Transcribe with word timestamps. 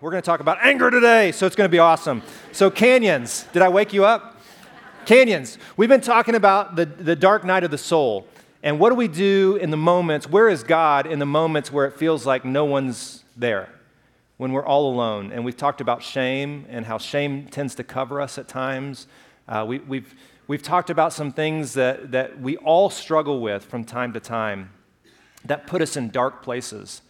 We're 0.00 0.10
going 0.10 0.20
to 0.20 0.26
talk 0.26 0.40
about 0.40 0.58
anger 0.62 0.90
today, 0.90 1.30
so 1.30 1.46
it's 1.46 1.54
going 1.54 1.68
to 1.68 1.72
be 1.72 1.78
awesome. 1.78 2.24
So, 2.50 2.72
canyons, 2.72 3.46
did 3.52 3.62
I 3.62 3.68
wake 3.68 3.92
you 3.92 4.04
up? 4.04 4.36
Canyons. 5.06 5.58
We've 5.76 5.88
been 5.88 6.00
talking 6.00 6.34
about 6.34 6.74
the, 6.74 6.86
the 6.86 7.14
dark 7.14 7.44
night 7.44 7.62
of 7.62 7.70
the 7.70 7.78
soul. 7.78 8.26
And 8.64 8.80
what 8.80 8.88
do 8.88 8.96
we 8.96 9.06
do 9.06 9.56
in 9.60 9.70
the 9.70 9.76
moments? 9.76 10.28
Where 10.28 10.48
is 10.48 10.64
God 10.64 11.06
in 11.06 11.20
the 11.20 11.26
moments 11.26 11.70
where 11.70 11.86
it 11.86 11.92
feels 11.92 12.26
like 12.26 12.44
no 12.44 12.64
one's 12.64 13.22
there? 13.36 13.68
When 14.38 14.50
we're 14.50 14.66
all 14.66 14.92
alone. 14.92 15.30
And 15.30 15.44
we've 15.44 15.56
talked 15.56 15.80
about 15.80 16.02
shame 16.02 16.66
and 16.68 16.86
how 16.86 16.98
shame 16.98 17.46
tends 17.46 17.76
to 17.76 17.84
cover 17.84 18.20
us 18.20 18.38
at 18.38 18.48
times. 18.48 19.06
Uh, 19.46 19.64
we, 19.68 19.78
we've, 19.78 20.16
we've 20.48 20.64
talked 20.64 20.90
about 20.90 21.12
some 21.12 21.30
things 21.30 21.74
that, 21.74 22.10
that 22.10 22.40
we 22.40 22.56
all 22.56 22.90
struggle 22.90 23.40
with 23.40 23.64
from 23.66 23.84
time 23.84 24.12
to 24.14 24.20
time 24.20 24.70
that 25.44 25.68
put 25.68 25.80
us 25.80 25.96
in 25.96 26.10
dark 26.10 26.42
places. 26.42 27.02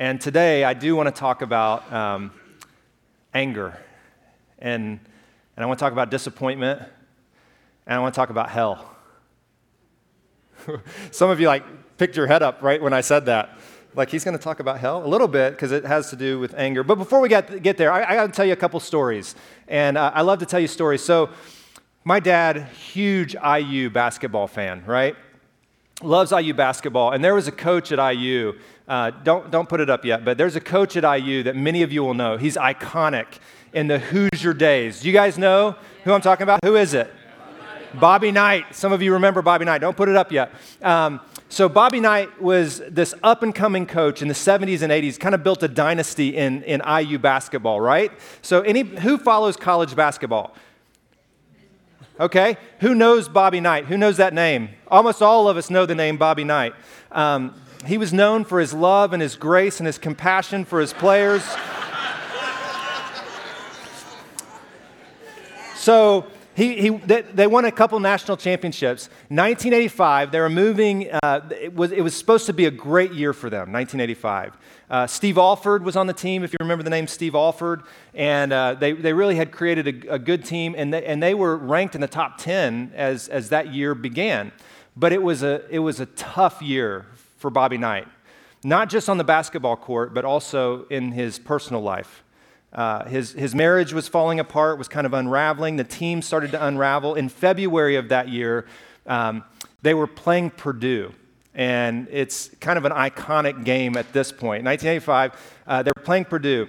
And 0.00 0.20
today 0.20 0.62
I 0.62 0.74
do 0.74 0.94
want 0.94 1.12
to 1.12 1.20
talk 1.20 1.42
about 1.42 1.92
um, 1.92 2.30
anger. 3.34 3.76
And, 4.60 5.00
and 5.56 5.64
I 5.64 5.66
want 5.66 5.76
to 5.76 5.82
talk 5.82 5.92
about 5.92 6.08
disappointment. 6.08 6.80
And 7.84 7.96
I 7.96 7.98
want 7.98 8.14
to 8.14 8.16
talk 8.16 8.30
about 8.30 8.48
hell. 8.48 8.94
Some 11.10 11.30
of 11.30 11.40
you 11.40 11.48
like 11.48 11.64
picked 11.96 12.16
your 12.16 12.28
head 12.28 12.44
up 12.44 12.62
right 12.62 12.80
when 12.80 12.92
I 12.92 13.00
said 13.00 13.26
that. 13.26 13.58
Like 13.96 14.08
he's 14.08 14.22
going 14.22 14.38
to 14.38 14.42
talk 14.42 14.60
about 14.60 14.78
hell 14.78 15.04
a 15.04 15.08
little 15.08 15.26
bit 15.26 15.54
because 15.54 15.72
it 15.72 15.84
has 15.84 16.10
to 16.10 16.16
do 16.16 16.38
with 16.38 16.54
anger. 16.54 16.84
But 16.84 16.94
before 16.94 17.18
we 17.18 17.28
get, 17.28 17.64
get 17.64 17.76
there, 17.76 17.90
I, 17.90 18.04
I 18.04 18.14
got 18.14 18.26
to 18.26 18.32
tell 18.32 18.46
you 18.46 18.52
a 18.52 18.56
couple 18.56 18.78
stories. 18.78 19.34
And 19.66 19.98
uh, 19.98 20.12
I 20.14 20.22
love 20.22 20.38
to 20.38 20.46
tell 20.46 20.60
you 20.60 20.68
stories. 20.68 21.02
So, 21.02 21.30
my 22.04 22.20
dad, 22.20 22.68
huge 22.68 23.34
IU 23.34 23.90
basketball 23.90 24.46
fan, 24.46 24.84
right? 24.86 25.16
Loves 26.02 26.32
IU 26.32 26.54
basketball. 26.54 27.12
And 27.12 27.24
there 27.24 27.34
was 27.34 27.48
a 27.48 27.52
coach 27.52 27.92
at 27.92 28.12
IU 28.12 28.54
uh, 28.88 29.10
don't, 29.22 29.50
don't 29.50 29.68
put 29.68 29.80
it 29.80 29.90
up 29.90 30.04
yet, 30.04 30.24
but 30.24 30.38
there's 30.38 30.56
a 30.56 30.60
coach 30.60 30.96
at 30.96 31.04
IU 31.04 31.42
that 31.42 31.54
many 31.54 31.82
of 31.82 31.92
you 31.92 32.02
will 32.02 32.14
know. 32.14 32.38
He's 32.38 32.56
iconic 32.56 33.26
in 33.74 33.86
the 33.86 33.98
Hoosier 33.98 34.54
days. 34.54 35.00
Do 35.00 35.08
you 35.08 35.12
guys 35.12 35.36
know 35.36 35.76
who 36.04 36.12
I'm 36.12 36.22
talking 36.22 36.44
about? 36.44 36.64
Who 36.64 36.74
is 36.74 36.94
it? 36.94 37.12
Bobby 37.94 38.32
Knight. 38.32 38.74
Some 38.74 38.92
of 38.92 39.02
you 39.02 39.12
remember 39.12 39.42
Bobby 39.42 39.66
Knight. 39.66 39.82
Don't 39.82 39.96
put 39.96 40.08
it 40.08 40.16
up 40.16 40.32
yet. 40.32 40.52
Um, 40.80 41.20
so, 41.50 41.68
Bobby 41.68 42.00
Knight 42.00 42.40
was 42.42 42.82
this 42.90 43.14
up 43.22 43.42
and 43.42 43.54
coming 43.54 43.86
coach 43.86 44.20
in 44.20 44.28
the 44.28 44.34
70s 44.34 44.82
and 44.82 44.92
80s, 44.92 45.18
kind 45.18 45.34
of 45.34 45.42
built 45.42 45.62
a 45.62 45.68
dynasty 45.68 46.36
in, 46.36 46.62
in 46.64 46.82
IU 46.86 47.18
basketball, 47.18 47.80
right? 47.80 48.12
So, 48.42 48.60
any, 48.62 48.82
who 48.82 49.16
follows 49.16 49.56
college 49.56 49.96
basketball? 49.96 50.54
Okay. 52.20 52.56
Who 52.80 52.94
knows 52.94 53.28
Bobby 53.28 53.60
Knight? 53.60 53.86
Who 53.86 53.96
knows 53.96 54.16
that 54.16 54.34
name? 54.34 54.70
Almost 54.88 55.22
all 55.22 55.48
of 55.48 55.56
us 55.56 55.70
know 55.70 55.86
the 55.86 55.94
name 55.94 56.16
Bobby 56.16 56.44
Knight. 56.44 56.74
Um, 57.12 57.54
he 57.86 57.96
was 57.96 58.12
known 58.12 58.44
for 58.44 58.58
his 58.58 58.74
love 58.74 59.12
and 59.12 59.22
his 59.22 59.36
grace 59.36 59.78
and 59.78 59.86
his 59.86 59.98
compassion 59.98 60.64
for 60.64 60.80
his 60.80 60.92
players. 60.92 61.44
so 65.76 66.26
he, 66.58 66.74
he, 66.80 66.88
they, 66.88 67.22
they, 67.22 67.46
won 67.46 67.66
a 67.66 67.70
couple 67.70 68.00
national 68.00 68.36
championships. 68.36 69.06
1985, 69.28 70.32
they 70.32 70.40
were 70.40 70.50
moving, 70.50 71.08
uh, 71.22 71.48
it, 71.52 71.72
was, 71.72 71.92
it 71.92 72.00
was 72.00 72.16
supposed 72.16 72.46
to 72.46 72.52
be 72.52 72.66
a 72.66 72.70
great 72.72 73.12
year 73.12 73.32
for 73.32 73.48
them, 73.48 73.70
1985. 73.70 74.58
Uh, 74.90 75.06
Steve 75.06 75.38
Alford 75.38 75.84
was 75.84 75.94
on 75.94 76.08
the 76.08 76.12
team, 76.12 76.42
if 76.42 76.52
you 76.52 76.56
remember 76.58 76.82
the 76.82 76.90
name 76.90 77.06
Steve 77.06 77.36
Alford, 77.36 77.84
and 78.12 78.52
uh, 78.52 78.74
they, 78.74 78.90
they 78.90 79.12
really 79.12 79.36
had 79.36 79.52
created 79.52 79.86
a, 79.86 80.14
a 80.14 80.18
good 80.18 80.44
team, 80.44 80.74
and 80.76 80.92
they, 80.92 81.04
and 81.04 81.22
they 81.22 81.32
were 81.32 81.56
ranked 81.56 81.94
in 81.94 82.00
the 82.00 82.08
top 82.08 82.38
10 82.38 82.90
as, 82.96 83.28
as 83.28 83.50
that 83.50 83.72
year 83.72 83.94
began. 83.94 84.50
But 84.96 85.12
it 85.12 85.22
was, 85.22 85.44
a, 85.44 85.62
it 85.70 85.78
was 85.78 86.00
a 86.00 86.06
tough 86.06 86.60
year 86.60 87.06
for 87.36 87.50
Bobby 87.50 87.78
Knight, 87.78 88.08
not 88.64 88.90
just 88.90 89.08
on 89.08 89.16
the 89.16 89.22
basketball 89.22 89.76
court, 89.76 90.12
but 90.12 90.24
also 90.24 90.86
in 90.86 91.12
his 91.12 91.38
personal 91.38 91.82
life. 91.82 92.24
Uh, 92.72 93.04
his, 93.06 93.32
his 93.32 93.54
marriage 93.54 93.92
was 93.92 94.08
falling 94.08 94.40
apart, 94.40 94.78
was 94.78 94.88
kind 94.88 95.06
of 95.06 95.14
unraveling. 95.14 95.76
The 95.76 95.84
team 95.84 96.22
started 96.22 96.50
to 96.52 96.64
unravel. 96.64 97.14
In 97.14 97.28
February 97.28 97.96
of 97.96 98.08
that 98.10 98.28
year, 98.28 98.66
um, 99.06 99.44
they 99.82 99.94
were 99.94 100.06
playing 100.06 100.50
Purdue. 100.50 101.12
And 101.54 102.06
it's 102.10 102.50
kind 102.60 102.78
of 102.78 102.84
an 102.84 102.92
iconic 102.92 103.64
game 103.64 103.96
at 103.96 104.12
this 104.12 104.30
point. 104.30 104.64
1985, 104.64 105.32
uh, 105.66 105.82
they 105.82 105.90
were 105.96 106.02
playing 106.02 106.26
Purdue. 106.26 106.68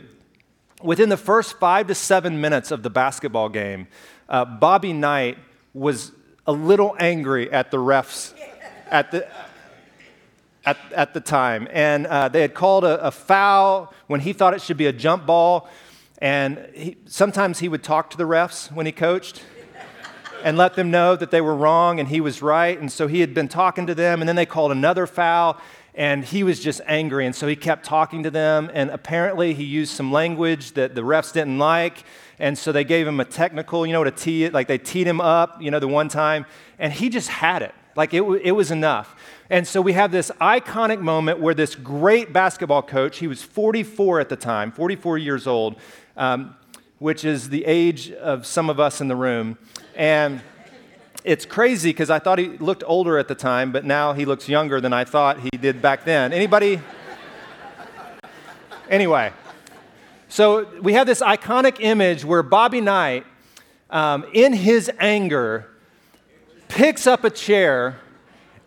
Within 0.82 1.10
the 1.10 1.18
first 1.18 1.60
five 1.60 1.88
to 1.88 1.96
seven 1.96 2.40
minutes 2.40 2.72
of 2.72 2.82
the 2.82 2.90
basketball 2.90 3.50
game, 3.50 3.88
uh, 4.30 4.46
Bobby 4.46 4.94
Knight 4.94 5.38
was 5.74 6.12
a 6.48 6.54
little 6.54 6.96
angry 7.00 7.52
at 7.52 7.70
the 7.70 7.78
refs 7.78 8.34
at 8.90 9.12
the, 9.12 9.28
at, 10.66 10.78
at 10.94 11.14
the 11.14 11.22
time. 11.22 11.68
And 11.72 12.08
uh, 12.08 12.30
they 12.30 12.42
had 12.42 12.54
called 12.54 12.84
a, 12.84 13.06
a, 13.06 13.12
foul 13.12 13.94
when 14.08 14.20
he 14.20 14.34
thought 14.34 14.54
it 14.54 14.62
should 14.62 14.78
be 14.78 14.88
a 14.88 14.94
jump 14.94 15.26
ball. 15.26 15.70
And 16.20 16.70
he, 16.74 16.98
sometimes 17.06 17.60
he 17.60 17.70
would 17.70 17.84
talk 17.84 18.10
to 18.12 18.18
the 18.18 18.26
refs 18.26 18.72
when 18.72 18.86
he 18.86 18.92
coached 18.92 19.44
and 20.44 20.58
let 20.58 20.76
them 20.76 20.92
know 20.92 21.16
that 21.16 21.32
they 21.32 21.42
were 21.42 21.56
wrong 21.56 22.00
and 22.00 22.08
he 22.08 22.22
was 22.22 22.42
right. 22.42 22.80
And 22.80 22.92
so 22.92 23.08
he 23.08 23.22
had 23.22 23.34
been 23.34 23.48
talking 23.48 23.88
to 23.88 23.96
them. 23.96 24.22
And 24.22 24.28
then 24.28 24.36
they 24.36 24.46
called 24.46 24.72
another 24.72 25.08
foul. 25.08 25.60
And 25.96 26.24
he 26.24 26.44
was 26.44 26.60
just 26.60 26.82
angry. 26.86 27.26
And 27.26 27.36
so 27.36 27.48
he 27.48 27.56
kept 27.56 27.86
talking 27.86 28.24
to 28.24 28.32
them. 28.32 28.70
And 28.74 28.90
apparently 28.90 29.54
he 29.54 29.64
used 29.64 29.94
some 29.94 30.12
language 30.12 30.74
that 30.74 30.96
the 30.96 31.02
refs 31.02 31.34
didn't 31.34 31.58
like. 31.58 32.04
And 32.38 32.58
so 32.58 32.72
they 32.72 32.84
gave 32.84 33.06
him 33.08 33.20
a 33.20 33.26
technical, 33.26 33.86
you 33.86 33.94
know, 33.94 34.04
to 34.04 34.12
tee 34.12 34.50
like 34.50 34.68
they 34.68 34.78
teed 34.78 35.08
him 35.08 35.20
up, 35.20 35.62
you 35.62 35.72
know, 35.72 35.80
the 35.80 35.88
one 35.88 36.08
time. 36.08 36.46
And 36.78 36.94
he 36.94 37.10
just 37.10 37.28
had 37.28 37.62
it. 37.62 37.74
Like 37.96 38.14
it, 38.14 38.22
it 38.22 38.52
was 38.52 38.72
enough. 38.72 39.16
And 39.50 39.68
so 39.68 39.82
we 39.82 39.94
have 39.94 40.12
this 40.12 40.32
iconic 40.40 41.02
moment 41.02 41.40
where 41.40 41.54
this 41.54 41.76
great 41.76 42.32
basketball 42.32 42.82
coach, 42.82 43.18
he 43.18 43.28
was 43.28 43.44
44 43.44 44.22
at 44.22 44.30
the 44.30 44.36
time, 44.38 44.72
44 44.72 45.18
years 45.18 45.48
old, 45.48 45.76
um, 46.20 46.54
which 47.00 47.24
is 47.26 47.50
the 47.50 47.66
age 47.66 48.12
of 48.12 48.46
some 48.46 48.70
of 48.70 48.80
us 48.80 49.02
in 49.02 49.08
the 49.08 49.16
room. 49.16 49.58
And 49.96 50.42
it's 51.24 51.46
crazy 51.46 51.90
because 51.90 52.10
I 52.10 52.20
thought 52.20 52.38
he 52.38 52.50
looked 52.58 52.84
older 52.86 53.18
at 53.18 53.28
the 53.28 53.36
time, 53.36 53.72
but 53.72 53.86
now 53.86 54.14
he 54.14 54.26
looks 54.26 54.48
younger 54.48 54.80
than 54.80 54.94
I 54.94 55.06
thought 55.06 55.40
he 55.40 55.50
did 55.50 55.82
back 55.82 56.04
then. 56.04 56.34
Anybody? 56.34 56.82
anyway, 58.90 59.32
so 60.28 60.68
we 60.82 60.94
have 60.94 61.08
this 61.08 61.22
iconic 61.22 61.78
image 61.80 62.26
where 62.26 62.44
Bobby 62.44 62.82
Knight, 62.82 63.26
um, 63.90 64.26
in 64.34 64.54
his 64.54 64.92
anger, 65.00 65.70
picks 66.68 67.08
up 67.08 67.24
a 67.24 67.30
chair 67.30 68.00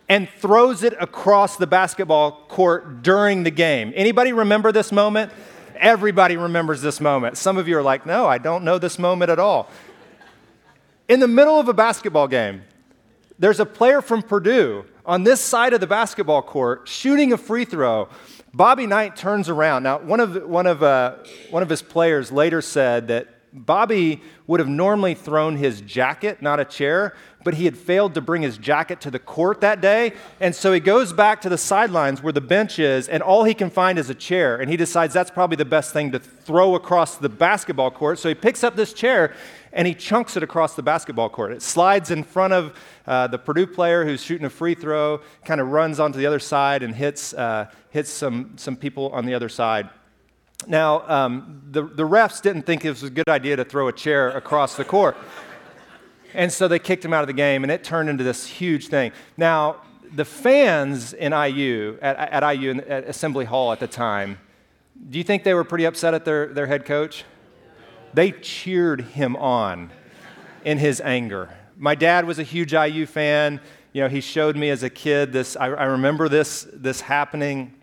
and 0.09 0.27
throws 0.27 0.83
it 0.83 0.93
across 0.99 1.57
the 1.57 1.67
basketball 1.67 2.45
court 2.47 3.03
during 3.03 3.43
the 3.43 3.51
game. 3.51 3.93
Anybody 3.95 4.33
remember 4.33 4.71
this 4.71 4.91
moment? 4.91 5.31
Everybody 5.77 6.37
remembers 6.37 6.81
this 6.81 6.99
moment. 6.99 7.37
Some 7.37 7.57
of 7.57 7.67
you 7.67 7.77
are 7.77 7.83
like, 7.83 8.05
no, 8.05 8.25
I 8.25 8.37
don't 8.37 8.63
know 8.63 8.77
this 8.77 8.97
moment 8.99 9.31
at 9.31 9.39
all. 9.39 9.69
In 11.07 11.19
the 11.19 11.27
middle 11.27 11.59
of 11.59 11.67
a 11.67 11.73
basketball 11.73 12.27
game, 12.27 12.63
there's 13.39 13.59
a 13.59 13.65
player 13.65 14.01
from 14.01 14.21
Purdue 14.21 14.85
on 15.05 15.23
this 15.23 15.41
side 15.41 15.73
of 15.73 15.79
the 15.79 15.87
basketball 15.87 16.41
court 16.41 16.87
shooting 16.87 17.33
a 17.33 17.37
free 17.37 17.65
throw. 17.65 18.07
Bobby 18.53 18.87
Knight 18.87 19.15
turns 19.15 19.49
around. 19.49 19.83
Now, 19.83 19.99
one 19.99 20.19
of, 20.19 20.43
one 20.43 20.67
of, 20.67 20.83
uh, 20.83 21.15
one 21.49 21.63
of 21.63 21.69
his 21.69 21.81
players 21.81 22.31
later 22.31 22.61
said 22.61 23.07
that 23.07 23.27
Bobby 23.51 24.21
would 24.47 24.59
have 24.59 24.69
normally 24.69 25.13
thrown 25.13 25.57
his 25.57 25.81
jacket, 25.81 26.41
not 26.41 26.59
a 26.59 26.65
chair, 26.65 27.15
but 27.43 27.55
he 27.55 27.65
had 27.65 27.77
failed 27.77 28.13
to 28.13 28.21
bring 28.21 28.41
his 28.41 28.57
jacket 28.57 29.01
to 29.01 29.11
the 29.11 29.19
court 29.19 29.61
that 29.61 29.81
day. 29.81 30.13
And 30.39 30.55
so 30.55 30.71
he 30.71 30.79
goes 30.79 31.13
back 31.13 31.41
to 31.41 31.49
the 31.49 31.57
sidelines 31.57 32.21
where 32.21 32.33
the 32.33 32.41
bench 32.41 32.79
is, 32.79 33.07
and 33.07 33.21
all 33.21 33.43
he 33.43 33.53
can 33.53 33.69
find 33.69 33.99
is 33.99 34.09
a 34.09 34.15
chair. 34.15 34.57
And 34.57 34.69
he 34.69 34.77
decides 34.77 35.13
that's 35.13 35.31
probably 35.31 35.57
the 35.57 35.65
best 35.65 35.93
thing 35.93 36.11
to 36.11 36.19
throw 36.19 36.75
across 36.75 37.17
the 37.17 37.29
basketball 37.29 37.91
court. 37.91 38.19
So 38.19 38.29
he 38.29 38.35
picks 38.35 38.63
up 38.63 38.75
this 38.75 38.93
chair 38.93 39.33
and 39.71 39.87
he 39.87 39.93
chunks 39.93 40.37
it 40.37 40.43
across 40.43 40.75
the 40.75 40.83
basketball 40.83 41.29
court. 41.29 41.51
It 41.51 41.61
slides 41.61 42.11
in 42.11 42.23
front 42.23 42.53
of 42.53 42.77
uh, 43.07 43.27
the 43.27 43.39
Purdue 43.39 43.67
player 43.67 44.05
who's 44.05 44.23
shooting 44.23 44.45
a 44.45 44.49
free 44.49 44.75
throw, 44.75 45.21
kind 45.45 45.59
of 45.59 45.69
runs 45.69 45.99
onto 45.99 46.19
the 46.19 46.25
other 46.25 46.39
side 46.39 46.83
and 46.83 46.93
hits, 46.93 47.33
uh, 47.33 47.69
hits 47.89 48.09
some, 48.09 48.53
some 48.55 48.75
people 48.75 49.09
on 49.09 49.25
the 49.25 49.33
other 49.33 49.49
side. 49.49 49.89
Now, 50.67 51.07
um, 51.09 51.61
the, 51.71 51.83
the 51.83 52.03
refs 52.03 52.41
didn't 52.41 52.63
think 52.63 52.85
it 52.85 52.89
was 52.89 53.03
a 53.03 53.09
good 53.09 53.27
idea 53.27 53.55
to 53.57 53.65
throw 53.65 53.87
a 53.87 53.93
chair 53.93 54.29
across 54.29 54.75
the 54.75 54.85
court. 54.85 55.17
And 56.33 56.51
so 56.51 56.67
they 56.67 56.79
kicked 56.79 57.05
him 57.05 57.13
out 57.13 57.21
of 57.21 57.27
the 57.27 57.33
game, 57.33 57.63
and 57.63 57.71
it 57.71 57.83
turned 57.83 58.09
into 58.09 58.23
this 58.23 58.45
huge 58.47 58.87
thing. 58.87 59.11
Now, 59.37 59.77
the 60.13 60.25
fans 60.25 61.13
in 61.13 61.31
IU, 61.31 61.97
at, 62.01 62.17
at 62.17 62.55
IU, 62.55 62.81
at 62.87 63.05
Assembly 63.05 63.45
Hall 63.45 63.71
at 63.71 63.79
the 63.79 63.87
time, 63.87 64.39
do 65.09 65.17
you 65.17 65.23
think 65.23 65.43
they 65.43 65.53
were 65.53 65.63
pretty 65.63 65.85
upset 65.85 66.13
at 66.13 66.23
their, 66.25 66.47
their 66.47 66.67
head 66.67 66.85
coach? 66.85 67.25
They 68.13 68.31
cheered 68.31 69.01
him 69.01 69.35
on 69.35 69.91
in 70.63 70.77
his 70.77 71.01
anger. 71.01 71.49
My 71.77 71.95
dad 71.95 72.25
was 72.25 72.39
a 72.39 72.43
huge 72.43 72.73
IU 72.73 73.05
fan. 73.05 73.59
You 73.91 74.03
know, 74.03 74.09
he 74.09 74.21
showed 74.21 74.55
me 74.55 74.69
as 74.69 74.83
a 74.83 74.89
kid 74.89 75.33
this, 75.33 75.55
I, 75.55 75.67
I 75.67 75.85
remember 75.85 76.29
this, 76.29 76.67
this 76.71 77.01
happening. 77.01 77.73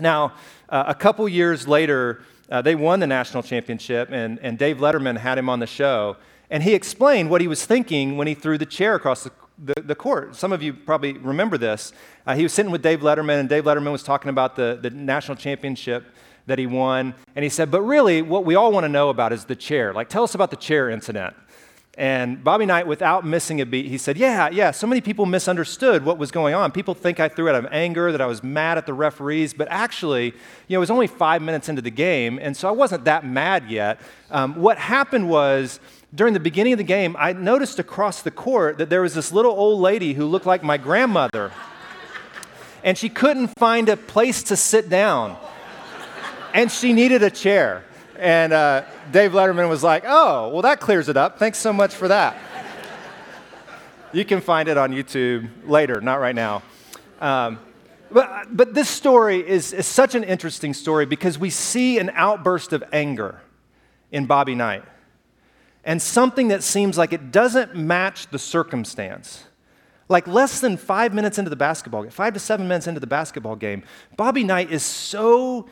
Now, 0.00 0.34
uh, 0.68 0.84
a 0.86 0.94
couple 0.94 1.28
years 1.28 1.66
later, 1.66 2.22
uh, 2.50 2.62
they 2.62 2.74
won 2.74 3.00
the 3.00 3.06
national 3.06 3.42
championship, 3.42 4.10
and, 4.12 4.38
and 4.40 4.56
Dave 4.56 4.78
Letterman 4.78 5.16
had 5.16 5.36
him 5.36 5.48
on 5.48 5.58
the 5.58 5.66
show. 5.66 6.16
And 6.50 6.62
he 6.62 6.74
explained 6.74 7.30
what 7.30 7.40
he 7.40 7.48
was 7.48 7.64
thinking 7.64 8.16
when 8.16 8.26
he 8.26 8.34
threw 8.34 8.58
the 8.58 8.66
chair 8.66 8.94
across 8.94 9.24
the, 9.24 9.32
the, 9.58 9.74
the 9.82 9.94
court. 9.94 10.36
Some 10.36 10.52
of 10.52 10.62
you 10.62 10.72
probably 10.72 11.14
remember 11.14 11.58
this. 11.58 11.92
Uh, 12.26 12.34
he 12.34 12.42
was 12.42 12.52
sitting 12.52 12.70
with 12.70 12.82
Dave 12.82 13.00
Letterman, 13.00 13.40
and 13.40 13.48
Dave 13.48 13.64
Letterman 13.64 13.92
was 13.92 14.02
talking 14.02 14.28
about 14.28 14.56
the, 14.56 14.78
the 14.80 14.90
national 14.90 15.36
championship 15.36 16.04
that 16.46 16.58
he 16.58 16.66
won. 16.66 17.14
And 17.34 17.42
he 17.42 17.48
said, 17.48 17.70
But 17.70 17.82
really, 17.82 18.22
what 18.22 18.44
we 18.44 18.54
all 18.54 18.72
want 18.72 18.84
to 18.84 18.88
know 18.88 19.10
about 19.10 19.32
is 19.32 19.44
the 19.44 19.56
chair. 19.56 19.92
Like, 19.92 20.08
tell 20.08 20.22
us 20.22 20.34
about 20.34 20.50
the 20.50 20.56
chair 20.56 20.88
incident. 20.88 21.34
And 21.98 22.44
Bobby 22.44 22.66
Knight, 22.66 22.86
without 22.86 23.24
missing 23.24 23.62
a 23.62 23.66
beat, 23.66 23.86
he 23.86 23.96
said, 23.96 24.18
Yeah, 24.18 24.50
yeah, 24.50 24.70
so 24.70 24.86
many 24.86 25.00
people 25.00 25.24
misunderstood 25.24 26.04
what 26.04 26.18
was 26.18 26.30
going 26.30 26.54
on. 26.54 26.70
People 26.70 26.94
think 26.94 27.20
I 27.20 27.28
threw 27.28 27.48
out 27.48 27.54
of 27.54 27.66
anger, 27.72 28.12
that 28.12 28.20
I 28.20 28.26
was 28.26 28.44
mad 28.44 28.76
at 28.76 28.84
the 28.84 28.92
referees, 28.92 29.54
but 29.54 29.66
actually, 29.70 30.26
you 30.26 30.32
know, 30.70 30.76
it 30.76 30.78
was 30.78 30.90
only 30.90 31.06
five 31.06 31.40
minutes 31.40 31.70
into 31.70 31.80
the 31.80 31.90
game, 31.90 32.38
and 32.40 32.54
so 32.54 32.68
I 32.68 32.72
wasn't 32.72 33.06
that 33.06 33.24
mad 33.24 33.70
yet. 33.70 33.98
Um, 34.30 34.56
what 34.56 34.76
happened 34.76 35.30
was, 35.30 35.80
during 36.16 36.32
the 36.32 36.40
beginning 36.40 36.72
of 36.72 36.78
the 36.78 36.84
game, 36.84 37.14
I 37.18 37.34
noticed 37.34 37.78
across 37.78 38.22
the 38.22 38.30
court 38.30 38.78
that 38.78 38.88
there 38.88 39.02
was 39.02 39.12
this 39.12 39.32
little 39.32 39.52
old 39.52 39.80
lady 39.80 40.14
who 40.14 40.24
looked 40.24 40.46
like 40.46 40.62
my 40.62 40.78
grandmother, 40.78 41.52
and 42.82 42.96
she 42.96 43.10
couldn't 43.10 43.48
find 43.58 43.90
a 43.90 43.98
place 43.98 44.42
to 44.44 44.56
sit 44.56 44.88
down, 44.88 45.36
and 46.54 46.72
she 46.72 46.94
needed 46.94 47.22
a 47.22 47.30
chair. 47.30 47.84
And 48.18 48.54
uh, 48.54 48.84
Dave 49.12 49.32
Letterman 49.32 49.68
was 49.68 49.82
like, 49.82 50.04
oh, 50.06 50.48
well, 50.48 50.62
that 50.62 50.80
clears 50.80 51.10
it 51.10 51.18
up. 51.18 51.38
Thanks 51.38 51.58
so 51.58 51.70
much 51.70 51.94
for 51.94 52.08
that. 52.08 52.38
you 54.14 54.24
can 54.24 54.40
find 54.40 54.70
it 54.70 54.78
on 54.78 54.92
YouTube 54.92 55.50
later, 55.66 56.00
not 56.00 56.18
right 56.18 56.34
now. 56.34 56.62
Um, 57.20 57.58
but, 58.10 58.56
but 58.56 58.72
this 58.72 58.88
story 58.88 59.46
is, 59.46 59.74
is 59.74 59.86
such 59.86 60.14
an 60.14 60.24
interesting 60.24 60.72
story 60.72 61.04
because 61.04 61.38
we 61.38 61.50
see 61.50 61.98
an 61.98 62.10
outburst 62.14 62.72
of 62.72 62.82
anger 62.90 63.42
in 64.10 64.24
Bobby 64.24 64.54
Knight 64.54 64.82
and 65.86 66.02
something 66.02 66.48
that 66.48 66.64
seems 66.64 66.98
like 66.98 67.12
it 67.12 67.30
doesn't 67.30 67.76
match 67.76 68.26
the 68.26 68.38
circumstance. 68.38 69.44
Like 70.08 70.26
less 70.26 70.60
than 70.60 70.76
five 70.76 71.14
minutes 71.14 71.38
into 71.38 71.48
the 71.48 71.56
basketball 71.56 72.02
game, 72.02 72.10
five 72.10 72.34
to 72.34 72.40
seven 72.40 72.68
minutes 72.68 72.88
into 72.88 73.00
the 73.00 73.06
basketball 73.06 73.56
game, 73.56 73.84
Bobby 74.16 74.44
Knight 74.44 74.70
is 74.70 74.82
so 74.82 75.68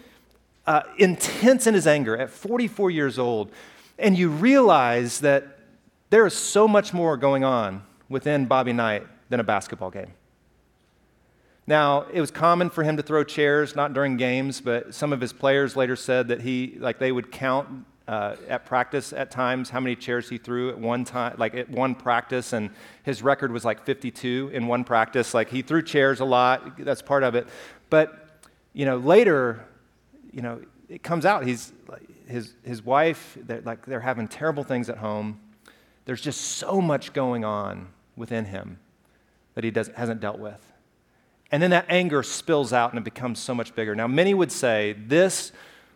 uh, 0.67 0.83
intense 0.99 1.67
in 1.67 1.75
his 1.75 1.87
anger 1.87 2.17
at 2.17 2.31
44 2.31 2.91
years 2.91 3.19
old, 3.19 3.51
and 3.99 4.17
you 4.17 4.31
realize 4.31 5.21
that 5.21 5.59
there 6.11 6.27
is 6.27 6.35
so 6.35 6.67
much 6.69 6.95
more 6.95 7.17
going 7.17 7.43
on 7.45 7.83
within 8.09 8.47
Bobby 8.47 8.73
Knight 8.73 9.07
than 9.29 9.41
a 9.41 9.45
basketball 9.45 9.91
game. 9.91 10.13
Now, 11.67 12.03
it 12.13 12.21
was 12.21 12.31
common 12.31 12.71
for 12.71 12.85
him 12.85 12.97
to 12.99 13.03
throw 13.03 13.25
chairs, 13.25 13.75
not 13.75 13.95
during 13.95 14.17
games, 14.17 14.61
but 14.61 14.95
some 14.95 15.13
of 15.13 15.21
his 15.21 15.33
players 15.33 15.77
later 15.77 15.97
said 15.97 16.29
that 16.29 16.43
he, 16.43 16.77
like, 16.79 16.99
they 16.99 17.11
would 17.11 17.33
count 17.33 17.87
uh, 18.07 18.37
at 18.49 18.67
practice 18.67 19.13
at 19.13 19.31
times 19.31 19.71
how 19.71 19.81
many 19.81 19.97
chairs 19.97 20.29
he 20.29 20.37
threw 20.37 20.69
at 20.71 20.79
one 20.79 21.05
time, 21.05 21.35
like 21.39 21.55
at 21.55 21.71
one 21.71 21.95
practice, 21.95 22.53
and 22.53 22.71
his 23.03 23.23
record 23.23 23.51
was 23.51 23.65
like 23.65 23.85
52 23.85 24.51
in 24.53 24.67
one 24.67 24.85
practice. 24.85 25.33
Like, 25.33 25.49
he 25.49 25.63
threw 25.63 25.83
chairs 25.83 26.21
a 26.21 26.25
lot, 26.25 26.79
that's 26.79 27.03
part 27.03 27.23
of 27.23 27.35
it. 27.35 27.47
But, 27.89 28.41
you 28.75 28.85
know, 28.85 28.99
later, 28.99 29.65
you 30.33 30.43
know, 30.43 30.61
it 30.89 31.03
comes 31.03 31.25
out 31.25 31.47
he's 31.47 31.73
his 32.27 32.55
his 32.63 32.85
wife 32.85 33.39
they're, 33.43 33.61
like 33.63 33.85
they're 33.87 34.01
having 34.01 34.29
terrible 34.29 34.65
things 34.65 34.91
at 34.91 34.99
home. 34.99 35.41
There's 36.05 36.21
just 36.21 36.41
so 36.41 36.81
much 36.81 37.13
going 37.13 37.45
on 37.45 37.89
within 38.17 38.45
him 38.45 38.79
that 39.55 39.65
he 39.65 39.71
does, 39.71 39.89
hasn't 39.97 40.21
dealt 40.21 40.39
with. 40.39 40.61
And 41.51 41.63
then 41.63 41.71
that 41.71 41.87
anger 41.89 42.23
spills 42.23 42.73
out 42.73 42.91
and 42.91 42.99
it 42.99 43.05
becomes 43.05 43.39
so 43.39 43.55
much 43.55 43.75
bigger. 43.75 43.95
Now, 43.95 44.07
many 44.07 44.35
would 44.35 44.53
say 44.53 44.95
this 45.07 45.53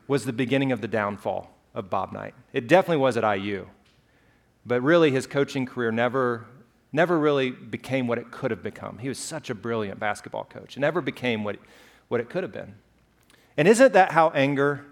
was 0.06 0.24
the 0.24 0.32
beginning 0.32 0.72
of 0.72 0.80
the 0.80 0.88
downfall 0.88 1.57
of 1.78 1.88
Bob 1.88 2.12
Knight. 2.12 2.34
It 2.52 2.66
definitely 2.66 2.98
was 2.98 3.16
at 3.16 3.38
IU. 3.38 3.68
But 4.66 4.82
really, 4.82 5.12
his 5.12 5.26
coaching 5.26 5.64
career 5.64 5.92
never, 5.92 6.44
never 6.92 7.18
really 7.18 7.50
became 7.50 8.06
what 8.06 8.18
it 8.18 8.30
could 8.30 8.50
have 8.50 8.62
become. 8.62 8.98
He 8.98 9.08
was 9.08 9.18
such 9.18 9.48
a 9.48 9.54
brilliant 9.54 10.00
basketball 10.00 10.44
coach. 10.44 10.76
It 10.76 10.80
never 10.80 11.00
became 11.00 11.44
what, 11.44 11.56
what 12.08 12.20
it 12.20 12.28
could 12.28 12.42
have 12.42 12.52
been. 12.52 12.74
And 13.56 13.68
isn't 13.68 13.92
that 13.92 14.12
how 14.12 14.30
anger 14.30 14.84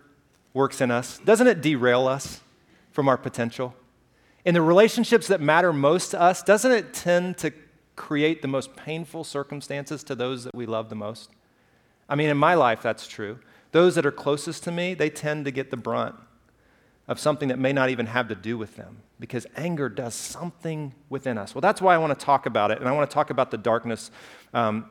works 0.55 0.81
in 0.81 0.91
us? 0.91 1.19
Doesn't 1.19 1.49
it 1.49 1.61
derail 1.61 2.07
us 2.07 2.41
from 2.93 3.09
our 3.09 3.19
potential? 3.19 3.75
In 4.45 4.55
the 4.55 4.63
relationships 4.63 5.27
that 5.27 5.41
matter 5.41 5.73
most 5.73 6.13
to 6.13 6.21
us, 6.21 6.43
doesn't 6.43 6.71
it 6.71 6.95
tend 6.95 7.37
to 7.39 7.53
create 7.97 8.43
the 8.43 8.49
most 8.49 8.77
painful 8.77 9.25
circumstances 9.25 10.05
to 10.05 10.15
those 10.15 10.45
that 10.45 10.55
we 10.55 10.67
love 10.67 10.89
the 10.89 10.95
most? 10.95 11.31
I 12.09 12.15
mean, 12.15 12.29
in 12.29 12.37
my 12.37 12.55
life, 12.55 12.81
that's 12.81 13.09
true. 13.09 13.41
Those 13.73 13.97
that 13.97 14.07
are 14.07 14.13
closest 14.13 14.63
to 14.65 14.71
me, 14.71 14.95
they 14.95 15.11
tend 15.11 15.45
to 15.47 15.51
get 15.51 15.71
the 15.71 15.77
brunt 15.77 16.15
of 17.09 17.21
something 17.21 17.49
that 17.49 17.59
may 17.59 17.73
not 17.73 17.89
even 17.91 18.07
have 18.07 18.29
to 18.29 18.35
do 18.35 18.59
with 18.59 18.77
them 18.77 18.99
because 19.21 19.47
anger 19.57 19.89
does 19.89 20.15
something 20.15 20.93
within 21.09 21.39
us. 21.39 21.55
Well, 21.55 21.61
that's 21.61 21.81
why 21.81 21.95
I 21.95 21.99
want 21.99 22.19
to 22.19 22.25
talk 22.25 22.47
about 22.47 22.71
it, 22.71 22.79
and 22.79 22.89
I 22.89 22.93
want 22.93 23.09
to 23.09 23.15
talk 23.15 23.31
about 23.31 23.51
the 23.51 23.59
darkness 23.59 24.11
um, 24.53 24.91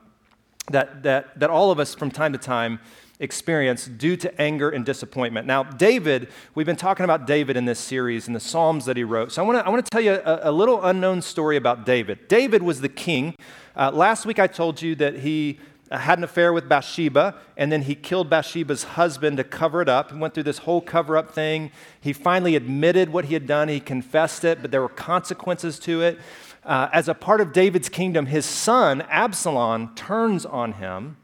that, 0.72 1.04
that, 1.04 1.40
that 1.40 1.50
all 1.50 1.72
of 1.72 1.80
us 1.80 1.94
from 1.94 2.10
time 2.10 2.32
to 2.34 2.40
time 2.40 2.80
experience 3.20 3.86
due 3.86 4.18
to 4.18 4.42
anger 4.42 4.70
and 4.70 4.86
disappointment. 4.86 5.48
Now, 5.48 5.64
David, 5.64 6.30
we've 6.54 6.66
been 6.66 6.76
talking 6.76 7.04
about 7.04 7.26
David 7.28 7.56
in 7.56 7.66
this 7.66 7.80
series 7.80 8.28
and 8.28 8.36
the 8.36 8.42
Psalms 8.42 8.86
that 8.86 8.98
he 8.98 9.04
wrote. 9.04 9.32
So 9.32 9.42
I 9.42 9.46
want 9.46 9.60
to 9.60 9.66
I 9.66 9.70
wanna 9.70 9.84
tell 9.84 10.02
you 10.02 10.14
a, 10.14 10.50
a, 10.50 10.52
little 10.52 10.84
unknown 10.84 11.22
story 11.22 11.56
about 11.56 11.86
David. 11.86 12.28
David 12.28 12.62
was 12.62 12.82
the 12.82 12.90
king. 12.90 13.36
Uh, 13.76 13.92
last 13.94 14.26
week 14.26 14.40
I 14.40 14.48
told 14.48 14.82
you 14.82 14.96
that 14.96 15.20
he 15.20 15.60
had 15.92 16.18
an 16.18 16.24
affair 16.24 16.52
with 16.52 16.68
Bathsheba, 16.68 17.36
and 17.56 17.72
then 17.72 17.84
he 17.84 17.96
killed 17.96 18.30
Bathsheba's 18.30 18.84
husband 18.84 19.38
to 19.38 19.44
cover 19.44 19.82
it 19.82 19.90
up. 19.90 20.12
He 20.12 20.18
went 20.18 20.34
through 20.34 20.44
this 20.44 20.60
whole 20.60 20.82
cover 20.82 21.16
up 21.18 21.32
thing. 21.32 21.72
He 22.02 22.12
finally 22.12 22.56
admitted 22.56 23.10
what 23.10 23.26
he 23.26 23.34
had 23.34 23.46
done, 23.46 23.70
he 23.70 23.80
confessed 23.80 24.44
it, 24.44 24.62
but 24.62 24.72
there 24.72 24.82
were 24.82 24.90
consequences 24.90 25.78
to 25.80 26.02
it. 26.02 26.20
Uh, 26.64 26.90
as 26.92 27.08
a 27.08 27.14
part 27.14 27.42
of 27.42 27.54
David's 27.54 27.90
kingdom, 27.90 28.26
his 28.26 28.46
son, 28.46 29.02
Absalom, 29.04 29.94
turns 29.94 30.46
on 30.46 30.74
him 30.74 31.18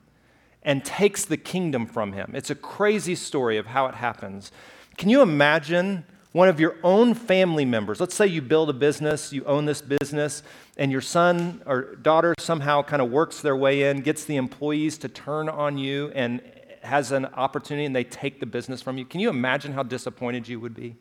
and 0.61 0.85
takes 0.85 1.25
the 1.25 1.37
kingdom 1.37 1.87
from 1.87 2.13
him. 2.13 2.31
It's 2.35 2.51
a 2.51 2.55
crazy 2.55 3.15
story 3.15 3.57
of 3.57 3.65
how 3.65 3.87
it 3.87 3.95
happens. 3.95 4.51
Can 4.97 5.09
you 5.09 5.23
imagine 5.23 6.05
one 6.31 6.47
of 6.47 6.59
your 6.59 6.75
own 6.83 7.13
family 7.13 7.65
members? 7.65 7.99
Let's 7.99 8.15
say 8.15 8.27
you 8.27 8.41
build 8.41 8.69
a 8.69 8.73
business, 8.73 9.33
you 9.33 9.43
own 9.45 9.65
this 9.65 9.81
business, 9.81 10.43
and 10.77 10.91
your 10.91 11.01
son 11.01 11.61
or 11.65 11.95
daughter 11.95 12.33
somehow 12.39 12.81
kind 12.83 13.01
of 13.01 13.11
works 13.11 13.41
their 13.41 13.55
way 13.55 13.89
in, 13.89 14.01
gets 14.01 14.25
the 14.25 14.37
employees 14.37 14.97
to 14.99 15.09
turn 15.09 15.49
on 15.49 15.77
you, 15.77 16.11
and 16.15 16.41
has 16.83 17.11
an 17.11 17.25
opportunity 17.25 17.85
and 17.85 17.95
they 17.95 18.03
take 18.03 18.39
the 18.39 18.45
business 18.45 18.81
from 18.81 18.97
you. 18.97 19.05
Can 19.05 19.19
you 19.19 19.29
imagine 19.29 19.73
how 19.73 19.83
disappointed 19.83 20.47
you 20.47 20.59
would 20.59 20.73
be? 20.73 20.95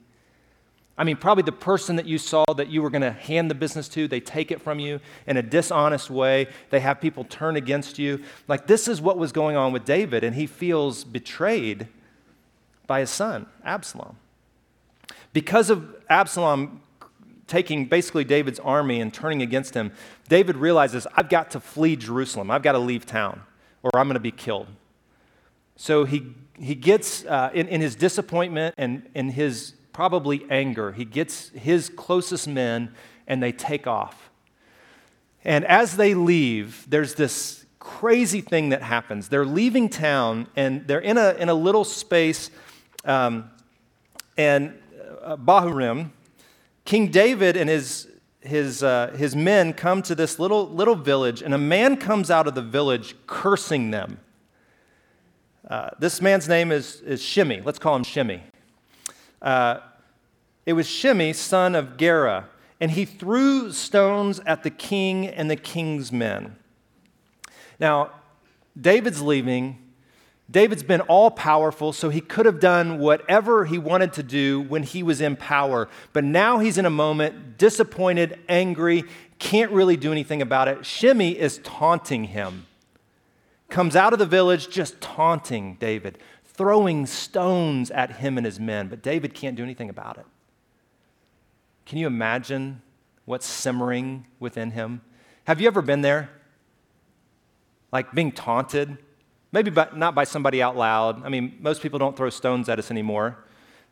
I 0.98 1.04
mean, 1.04 1.16
probably 1.16 1.44
the 1.44 1.52
person 1.52 1.96
that 1.96 2.04
you 2.04 2.18
saw 2.18 2.44
that 2.56 2.68
you 2.68 2.82
were 2.82 2.90
going 2.90 3.00
to 3.00 3.12
hand 3.12 3.50
the 3.50 3.54
business 3.54 3.88
to, 3.90 4.06
they 4.06 4.20
take 4.20 4.50
it 4.50 4.60
from 4.60 4.78
you 4.78 5.00
in 5.26 5.38
a 5.38 5.42
dishonest 5.42 6.10
way. 6.10 6.48
They 6.68 6.80
have 6.80 7.00
people 7.00 7.24
turn 7.24 7.56
against 7.56 7.98
you. 7.98 8.22
Like, 8.48 8.66
this 8.66 8.86
is 8.86 9.00
what 9.00 9.16
was 9.16 9.32
going 9.32 9.56
on 9.56 9.72
with 9.72 9.86
David, 9.86 10.22
and 10.22 10.34
he 10.34 10.46
feels 10.46 11.04
betrayed 11.04 11.88
by 12.86 13.00
his 13.00 13.08
son, 13.08 13.46
Absalom. 13.64 14.16
Because 15.32 15.70
of 15.70 15.96
Absalom 16.08 16.80
taking 17.46 17.86
basically 17.86 18.24
David's 18.24 18.60
army 18.60 19.00
and 19.00 19.12
turning 19.12 19.42
against 19.42 19.74
him, 19.74 19.92
David 20.28 20.56
realizes, 20.56 21.06
I've 21.16 21.28
got 21.28 21.50
to 21.52 21.60
flee 21.60 21.96
Jerusalem. 21.96 22.50
I've 22.50 22.62
got 22.62 22.72
to 22.72 22.78
leave 22.78 23.06
town, 23.06 23.42
or 23.82 23.90
I'm 23.94 24.06
going 24.06 24.14
to 24.14 24.20
be 24.20 24.30
killed. 24.30 24.68
So 25.76 26.04
he, 26.04 26.34
he 26.58 26.74
gets, 26.74 27.24
uh, 27.24 27.50
in, 27.54 27.66
in 27.68 27.80
his 27.80 27.96
disappointment 27.96 28.74
and 28.78 29.08
in 29.14 29.30
his 29.30 29.74
probably 29.92 30.46
anger. 30.50 30.92
He 30.92 31.04
gets 31.04 31.48
his 31.50 31.88
closest 31.88 32.46
men 32.46 32.94
and 33.26 33.42
they 33.42 33.52
take 33.52 33.86
off. 33.86 34.30
And 35.44 35.64
as 35.64 35.96
they 35.96 36.14
leave, 36.14 36.86
there's 36.88 37.14
this 37.14 37.64
crazy 37.78 38.40
thing 38.40 38.68
that 38.68 38.82
happens. 38.82 39.28
They're 39.28 39.46
leaving 39.46 39.88
town 39.88 40.46
and 40.54 40.86
they're 40.86 41.00
in 41.00 41.16
a, 41.16 41.32
in 41.32 41.48
a 41.48 41.54
little 41.54 41.84
space, 41.84 42.50
um, 43.04 43.50
and 44.36 44.74
Bahurim, 45.36 46.10
King 46.84 47.08
David 47.08 47.56
and 47.56 47.68
his, 47.68 48.08
his, 48.40 48.82
uh, 48.82 49.14
his 49.16 49.36
men 49.36 49.72
come 49.72 50.02
to 50.02 50.14
this 50.14 50.38
little, 50.38 50.68
little 50.68 50.94
village, 50.94 51.42
and 51.42 51.54
a 51.54 51.58
man 51.58 51.96
comes 51.96 52.30
out 52.30 52.46
of 52.46 52.54
the 52.54 52.62
village 52.62 53.14
cursing 53.26 53.90
them. 53.90 54.18
Uh, 55.68 55.90
this 55.98 56.20
man's 56.20 56.48
name 56.48 56.72
is, 56.72 57.00
is 57.02 57.22
Shimei. 57.22 57.60
Let's 57.60 57.78
call 57.78 57.94
him 57.94 58.02
Shimei. 58.02 58.42
Uh, 59.40 59.78
it 60.66 60.72
was 60.72 60.88
Shimei, 60.88 61.32
son 61.32 61.74
of 61.74 61.96
Gera, 61.96 62.48
and 62.80 62.90
he 62.90 63.04
threw 63.04 63.72
stones 63.72 64.40
at 64.46 64.62
the 64.62 64.70
king 64.70 65.26
and 65.26 65.50
the 65.50 65.56
king's 65.56 66.10
men. 66.10 66.56
Now, 67.78 68.10
David's 68.78 69.20
leaving. 69.20 69.78
David's 70.50 70.82
been 70.82 71.00
all 71.02 71.30
powerful, 71.30 71.92
so 71.92 72.08
he 72.08 72.20
could 72.20 72.46
have 72.46 72.58
done 72.58 72.98
whatever 72.98 73.66
he 73.66 73.78
wanted 73.78 74.12
to 74.14 74.22
do 74.22 74.60
when 74.60 74.82
he 74.82 75.02
was 75.02 75.20
in 75.20 75.36
power. 75.36 75.88
But 76.12 76.24
now 76.24 76.58
he's 76.58 76.76
in 76.76 76.86
a 76.86 76.90
moment, 76.90 77.56
disappointed, 77.56 78.38
angry, 78.48 79.04
can't 79.38 79.70
really 79.70 79.96
do 79.96 80.10
anything 80.10 80.42
about 80.42 80.66
it. 80.66 80.84
Shimei 80.84 81.30
is 81.30 81.58
taunting 81.62 82.24
him. 82.24 82.66
Comes 83.68 83.94
out 83.94 84.12
of 84.12 84.18
the 84.18 84.26
village 84.26 84.68
just 84.68 85.00
taunting 85.00 85.76
David 85.76 86.18
throwing 86.60 87.06
stones 87.06 87.90
at 87.90 88.16
him 88.16 88.36
and 88.36 88.44
his 88.44 88.60
men, 88.60 88.88
but 88.88 89.00
David 89.00 89.32
can't 89.32 89.56
do 89.56 89.62
anything 89.62 89.88
about 89.88 90.18
it. 90.18 90.26
Can 91.86 91.96
you 91.96 92.06
imagine 92.06 92.82
what's 93.24 93.46
simmering 93.46 94.26
within 94.38 94.72
him? 94.72 95.00
Have 95.44 95.58
you 95.62 95.66
ever 95.68 95.80
been 95.80 96.02
there? 96.02 96.28
Like 97.90 98.12
being 98.12 98.30
taunted 98.30 98.98
Maybe 99.52 99.70
by, 99.70 99.88
not 99.94 100.14
by 100.14 100.24
somebody 100.24 100.62
out 100.62 100.76
loud. 100.76 101.24
I 101.24 101.28
mean, 101.28 101.56
most 101.60 101.82
people 101.82 101.98
don't 101.98 102.16
throw 102.16 102.30
stones 102.30 102.68
at 102.68 102.78
us 102.78 102.90
anymore. 102.90 103.36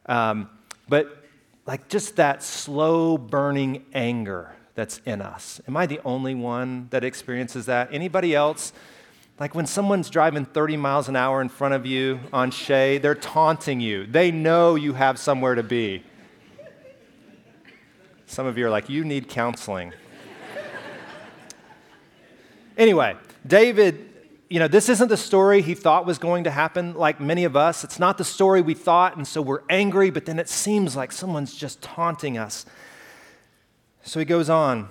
Um, 0.06 0.48
but 0.88 1.24
like 1.66 1.88
just 1.88 2.16
that 2.16 2.42
slow 2.42 3.18
burning 3.18 3.84
anger 3.92 4.52
that's 4.74 5.00
in 5.04 5.20
us. 5.20 5.60
Am 5.66 5.76
I 5.76 5.86
the 5.86 6.00
only 6.04 6.34
one 6.34 6.86
that 6.90 7.02
experiences 7.02 7.66
that? 7.66 7.88
Anybody 7.92 8.34
else? 8.34 8.72
Like 9.40 9.54
when 9.54 9.66
someone's 9.66 10.08
driving 10.08 10.44
30 10.44 10.76
miles 10.76 11.08
an 11.08 11.16
hour 11.16 11.40
in 11.40 11.48
front 11.48 11.74
of 11.74 11.84
you 11.84 12.20
on 12.32 12.50
Shea, 12.50 12.98
they're 12.98 13.14
taunting 13.14 13.80
you. 13.80 14.06
They 14.06 14.30
know 14.30 14.76
you 14.76 14.94
have 14.94 15.18
somewhere 15.18 15.56
to 15.56 15.62
be. 15.62 16.04
Some 18.26 18.46
of 18.46 18.58
you 18.58 18.66
are 18.66 18.70
like, 18.70 18.88
you 18.88 19.04
need 19.04 19.28
counseling. 19.28 19.92
anyway, 22.76 23.16
David 23.46 24.08
you 24.48 24.58
know, 24.58 24.68
this 24.68 24.88
isn't 24.88 25.08
the 25.08 25.16
story 25.16 25.60
he 25.60 25.74
thought 25.74 26.06
was 26.06 26.18
going 26.18 26.44
to 26.44 26.50
happen 26.50 26.94
like 26.94 27.20
many 27.20 27.44
of 27.44 27.54
us. 27.54 27.84
It's 27.84 27.98
not 27.98 28.16
the 28.16 28.24
story 28.24 28.62
we 28.62 28.74
thought, 28.74 29.16
and 29.16 29.26
so 29.26 29.42
we're 29.42 29.62
angry, 29.68 30.10
but 30.10 30.24
then 30.24 30.38
it 30.38 30.48
seems 30.48 30.96
like 30.96 31.12
someone's 31.12 31.54
just 31.54 31.82
taunting 31.82 32.38
us. 32.38 32.64
So 34.02 34.18
he 34.18 34.24
goes 34.24 34.48
on, 34.48 34.88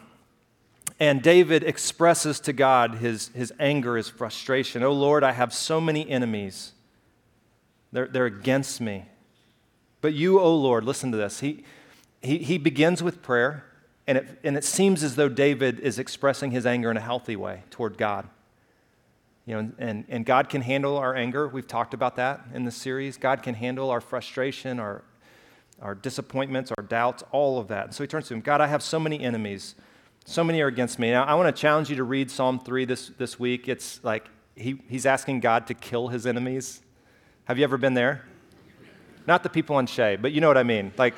and 0.99 1.23
David 1.23 1.63
expresses 1.63 2.39
to 2.41 2.53
God 2.53 2.95
his, 2.95 3.29
his 3.29 3.51
anger, 3.59 3.97
his 3.97 4.09
frustration. 4.09 4.83
Oh 4.83 4.93
Lord, 4.93 5.23
I 5.23 5.31
have 5.31 5.53
so 5.53 5.81
many 5.81 6.07
enemies. 6.07 6.73
They're, 7.91 8.07
they're 8.07 8.25
against 8.25 8.79
me. 8.79 9.05
But 10.01 10.13
you, 10.13 10.39
oh 10.39 10.55
Lord, 10.55 10.83
listen 10.83 11.11
to 11.11 11.17
this. 11.17 11.39
He, 11.39 11.63
he, 12.21 12.37
he 12.37 12.59
begins 12.59 13.01
with 13.01 13.23
prayer, 13.23 13.65
and 14.05 14.19
it, 14.19 14.39
and 14.43 14.55
it 14.55 14.63
seems 14.63 15.03
as 15.03 15.15
though 15.15 15.29
David 15.29 15.79
is 15.79 15.97
expressing 15.97 16.51
his 16.51 16.67
anger 16.67 16.91
in 16.91 16.97
a 16.97 17.01
healthy 17.01 17.35
way 17.35 17.63
toward 17.71 17.97
God. 17.97 18.29
You 19.47 19.53
know, 19.53 19.71
and, 19.79 20.03
and 20.09 20.25
God 20.25 20.49
can 20.49 20.61
handle 20.61 20.97
our 20.97 21.15
anger. 21.15 21.47
We've 21.47 21.65
talked 21.65 21.93
about 21.93 22.17
that 22.17 22.45
in 22.53 22.65
this 22.65 22.75
series. 22.75 23.15
God 23.15 23.41
can 23.41 23.55
handle 23.55 23.89
our 23.89 24.01
frustration, 24.01 24.77
our, 24.77 25.05
our 25.81 25.95
disappointments, 25.95 26.71
our 26.77 26.83
doubts, 26.83 27.23
all 27.31 27.57
of 27.57 27.69
that. 27.69 27.85
And 27.85 27.93
so 27.93 28.03
he 28.03 28.07
turns 28.07 28.27
to 28.27 28.33
him 28.33 28.41
God, 28.41 28.59
I 28.59 28.67
have 28.67 28.83
so 28.83 28.99
many 28.99 29.21
enemies. 29.21 29.75
So 30.25 30.43
many 30.43 30.59
are 30.61 30.67
against 30.67 30.99
me. 30.99 31.11
Now, 31.11 31.23
I 31.23 31.35
want 31.35 31.55
to 31.55 31.59
challenge 31.59 31.89
you 31.89 31.95
to 31.95 32.03
read 32.03 32.29
Psalm 32.29 32.59
3 32.59 32.83
this, 32.83 33.07
this 33.17 33.39
week. 33.39 33.69
It's 33.69 34.03
like 34.03 34.29
he, 34.57 34.81
he's 34.89 35.05
asking 35.05 35.39
God 35.39 35.65
to 35.67 35.73
kill 35.73 36.09
his 36.09 36.27
enemies. 36.27 36.81
Have 37.45 37.57
you 37.57 37.63
ever 37.63 37.77
been 37.77 37.93
there? 37.93 38.25
Not 39.25 39.43
the 39.43 39.49
people 39.49 39.77
on 39.77 39.87
Shea, 39.87 40.17
but 40.17 40.33
you 40.33 40.41
know 40.41 40.49
what 40.49 40.57
I 40.57 40.63
mean. 40.63 40.91
Like, 40.97 41.15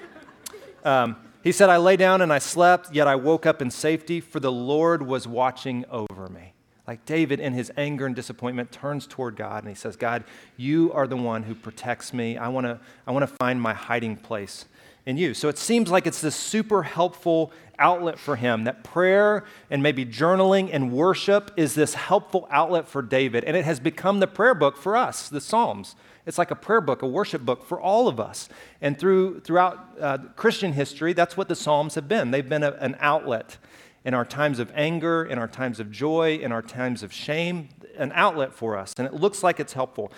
um, 0.84 1.16
he 1.42 1.52
said, 1.52 1.68
I 1.68 1.76
lay 1.76 1.98
down 1.98 2.22
and 2.22 2.32
I 2.32 2.38
slept, 2.38 2.94
yet 2.94 3.06
I 3.06 3.16
woke 3.16 3.44
up 3.44 3.60
in 3.60 3.70
safety, 3.70 4.20
for 4.20 4.40
the 4.40 4.52
Lord 4.52 5.02
was 5.02 5.28
watching 5.28 5.84
over 5.90 6.30
me. 6.30 6.49
Like 6.90 7.06
David, 7.06 7.38
in 7.38 7.52
his 7.52 7.70
anger 7.76 8.04
and 8.04 8.16
disappointment, 8.16 8.72
turns 8.72 9.06
toward 9.06 9.36
God 9.36 9.62
and 9.62 9.68
he 9.68 9.76
says, 9.76 9.94
God, 9.94 10.24
you 10.56 10.92
are 10.92 11.06
the 11.06 11.16
one 11.16 11.44
who 11.44 11.54
protects 11.54 12.12
me. 12.12 12.36
I 12.36 12.48
want 12.48 12.66
to 12.66 12.80
I 13.06 13.12
wanna 13.12 13.28
find 13.28 13.62
my 13.62 13.74
hiding 13.74 14.16
place 14.16 14.64
in 15.06 15.16
you. 15.16 15.32
So 15.32 15.48
it 15.48 15.56
seems 15.56 15.88
like 15.88 16.08
it's 16.08 16.20
this 16.20 16.34
super 16.34 16.82
helpful 16.82 17.52
outlet 17.78 18.18
for 18.18 18.34
him 18.34 18.64
that 18.64 18.82
prayer 18.82 19.44
and 19.70 19.84
maybe 19.84 20.04
journaling 20.04 20.68
and 20.72 20.90
worship 20.90 21.52
is 21.56 21.76
this 21.76 21.94
helpful 21.94 22.48
outlet 22.50 22.88
for 22.88 23.02
David. 23.02 23.44
And 23.44 23.56
it 23.56 23.64
has 23.64 23.78
become 23.78 24.18
the 24.18 24.26
prayer 24.26 24.56
book 24.56 24.76
for 24.76 24.96
us, 24.96 25.28
the 25.28 25.40
Psalms. 25.40 25.94
It's 26.26 26.38
like 26.38 26.50
a 26.50 26.56
prayer 26.56 26.80
book, 26.80 27.02
a 27.02 27.06
worship 27.06 27.42
book 27.42 27.64
for 27.64 27.80
all 27.80 28.08
of 28.08 28.18
us. 28.18 28.48
And 28.80 28.98
through, 28.98 29.42
throughout 29.42 29.96
uh, 30.00 30.18
Christian 30.34 30.72
history, 30.72 31.12
that's 31.12 31.36
what 31.36 31.46
the 31.46 31.54
Psalms 31.54 31.94
have 31.94 32.08
been. 32.08 32.32
They've 32.32 32.48
been 32.48 32.64
a, 32.64 32.72
an 32.80 32.96
outlet 32.98 33.58
in 34.04 34.14
our 34.14 34.24
times 34.24 34.58
of 34.58 34.72
anger, 34.74 35.24
in 35.24 35.38
our 35.38 35.48
times 35.48 35.80
of 35.80 35.90
joy, 35.90 36.36
in 36.36 36.52
our 36.52 36.62
times 36.62 37.02
of 37.02 37.12
shame, 37.12 37.68
an 37.96 38.12
outlet 38.14 38.52
for 38.52 38.76
us. 38.76 38.94
And 38.96 39.06
it 39.06 39.14
looks 39.14 39.42
like 39.42 39.60
it's 39.60 39.74
helpful. 39.74 40.12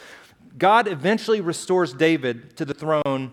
God 0.58 0.86
eventually 0.86 1.40
restores 1.40 1.92
David 1.92 2.56
to 2.56 2.64
the 2.64 2.74
throne 2.74 3.32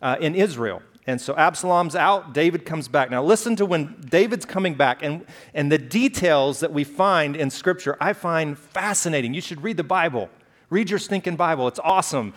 uh, 0.00 0.16
in 0.20 0.34
Israel. 0.34 0.82
And 1.06 1.18
so 1.18 1.34
Absalom's 1.36 1.96
out, 1.96 2.34
David 2.34 2.66
comes 2.66 2.86
back. 2.86 3.10
Now, 3.10 3.24
listen 3.24 3.56
to 3.56 3.64
when 3.64 3.98
David's 4.10 4.44
coming 4.44 4.74
back 4.74 5.02
and, 5.02 5.24
and 5.54 5.72
the 5.72 5.78
details 5.78 6.60
that 6.60 6.70
we 6.70 6.84
find 6.84 7.34
in 7.34 7.48
Scripture, 7.48 7.96
I 7.98 8.12
find 8.12 8.58
fascinating. 8.58 9.32
You 9.32 9.40
should 9.40 9.62
read 9.62 9.78
the 9.78 9.84
Bible. 9.84 10.28
Read 10.68 10.90
your 10.90 10.98
stinking 10.98 11.36
Bible, 11.36 11.66
it's 11.66 11.80
awesome. 11.82 12.34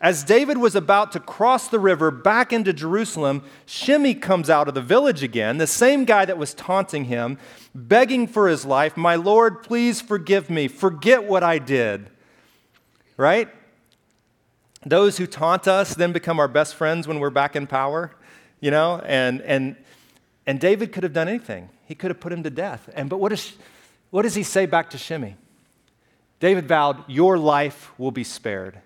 As 0.00 0.24
David 0.24 0.58
was 0.58 0.74
about 0.74 1.12
to 1.12 1.20
cross 1.20 1.68
the 1.68 1.78
river 1.78 2.10
back 2.10 2.52
into 2.52 2.72
Jerusalem, 2.72 3.42
Shimei 3.64 4.14
comes 4.14 4.50
out 4.50 4.68
of 4.68 4.74
the 4.74 4.82
village 4.82 5.22
again, 5.22 5.56
the 5.56 5.66
same 5.66 6.04
guy 6.04 6.26
that 6.26 6.36
was 6.36 6.52
taunting 6.52 7.06
him, 7.06 7.38
begging 7.74 8.26
for 8.26 8.48
his 8.48 8.66
life. 8.66 8.96
My 8.96 9.14
Lord, 9.16 9.62
please 9.62 10.02
forgive 10.02 10.50
me. 10.50 10.68
Forget 10.68 11.24
what 11.24 11.42
I 11.42 11.58
did. 11.58 12.10
Right? 13.16 13.48
Those 14.84 15.16
who 15.16 15.26
taunt 15.26 15.66
us 15.66 15.94
then 15.94 16.12
become 16.12 16.38
our 16.38 16.48
best 16.48 16.74
friends 16.74 17.08
when 17.08 17.18
we're 17.18 17.30
back 17.30 17.56
in 17.56 17.66
power, 17.66 18.12
you 18.60 18.70
know? 18.70 19.00
And, 19.04 19.40
and, 19.42 19.76
and 20.46 20.60
David 20.60 20.92
could 20.92 21.04
have 21.04 21.14
done 21.14 21.26
anything. 21.26 21.70
He 21.86 21.94
could 21.94 22.10
have 22.10 22.20
put 22.20 22.32
him 22.32 22.42
to 22.42 22.50
death. 22.50 22.90
And, 22.94 23.08
but 23.08 23.18
what, 23.18 23.32
is, 23.32 23.54
what 24.10 24.22
does 24.22 24.34
he 24.34 24.42
say 24.42 24.66
back 24.66 24.90
to 24.90 24.98
Shimei? 24.98 25.36
David 26.38 26.68
vowed, 26.68 27.02
Your 27.08 27.38
life 27.38 27.98
will 27.98 28.10
be 28.10 28.24
spared. 28.24 28.80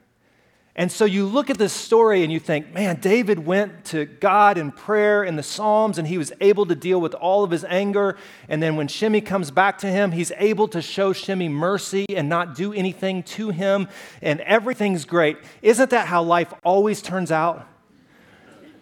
And 0.77 0.91
so 0.91 1.05
you 1.05 1.27
look 1.27 1.51
at 1.51 1.59
this 1.59 1.73
story 1.73 2.23
and 2.23 2.33
you 2.33 2.39
think, 2.39 2.73
man, 2.73 3.01
David 3.01 3.41
went 3.41 3.85
to 3.87 4.05
God 4.05 4.57
in 4.57 4.71
prayer 4.71 5.25
in 5.25 5.35
the 5.35 5.43
Psalms 5.43 5.99
and 5.99 6.07
he 6.07 6.17
was 6.17 6.33
able 6.41 6.65
to 6.67 6.77
deal 6.77 7.01
with 7.01 7.13
all 7.15 7.43
of 7.43 7.51
his 7.51 7.65
anger. 7.65 8.17
And 8.49 8.63
then 8.63 8.77
when 8.77 8.87
Shimei 8.87 9.21
comes 9.21 9.51
back 9.51 9.79
to 9.79 9.89
him, 9.89 10.13
he's 10.13 10.31
able 10.37 10.69
to 10.69 10.81
show 10.81 11.13
Shimei 11.13 11.49
mercy 11.49 12.07
and 12.09 12.29
not 12.29 12.55
do 12.55 12.73
anything 12.73 13.25
to 13.25 13.51
him. 13.51 13.89
And 14.23 14.41
everything's 14.43 15.05
great. 15.05 15.39
Isn't 15.61 15.91
that 15.91 16.07
how 16.07 16.23
life 16.23 16.55
always 16.63 17.03
turns 17.03 17.33
out? 17.33 17.67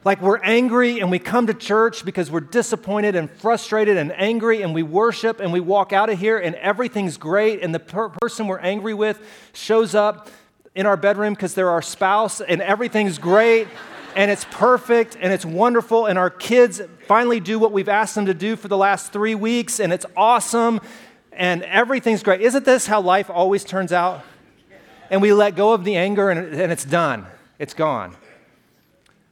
Like 0.05 0.21
we're 0.23 0.39
angry 0.39 1.01
and 1.01 1.11
we 1.11 1.19
come 1.19 1.49
to 1.49 1.55
church 1.55 2.05
because 2.05 2.31
we're 2.31 2.41
disappointed 2.41 3.17
and 3.17 3.31
frustrated 3.31 3.97
and 3.97 4.13
angry 4.13 4.63
and 4.63 4.73
we 4.75 4.83
worship 4.83 5.41
and 5.41 5.53
we 5.53 5.61
walk 5.61 5.93
out 5.93 6.09
of 6.11 6.19
here 6.19 6.39
and 6.39 6.55
everything's 6.57 7.17
great 7.17 7.63
and 7.63 7.75
the 7.75 7.81
per- 7.81 8.11
person 8.11 8.47
we're 8.47 8.61
angry 8.61 8.95
with 8.95 9.21
shows 9.53 9.95
up 9.95 10.31
in 10.79 10.87
our 10.87 10.97
bedroom 10.97 11.35
because 11.35 11.55
they're 11.55 11.71
our 11.71 11.83
spouse 11.83 12.41
and 12.41 12.63
everything's 12.63 13.19
great 13.19 13.67
and 14.15 14.31
it's 14.31 14.45
perfect 14.53 15.17
and 15.21 15.33
it's 15.33 15.45
wonderful 15.45 16.07
and 16.07 16.17
our 16.17 16.31
kids 16.31 16.81
finally 17.09 17.41
do 17.41 17.59
what 17.59 17.73
we've 17.73 17.89
asked 17.89 18.15
them 18.15 18.27
to 18.27 18.33
do 18.33 18.55
for 18.55 18.69
the 18.69 18.77
last 18.77 19.13
three 19.13 19.35
weeks 19.35 19.81
and 19.81 19.93
it's 19.93 20.07
awesome 20.17 20.81
and 21.33 21.65
everything's 21.65 22.23
great. 22.23 22.41
Isn't 22.43 22.65
this 22.65 22.87
how 22.87 23.01
life 23.01 23.29
always 23.29 23.65
turns 23.65 23.93
out? 23.93 24.25
And 25.11 25.21
we 25.21 25.33
let 25.33 25.57
go 25.57 25.73
of 25.73 25.83
the 25.83 25.97
anger 25.97 26.31
and, 26.31 26.55
and 26.55 26.71
it's 26.71 26.85
done, 26.85 27.27
it's 27.59 27.75
gone. 27.75 28.17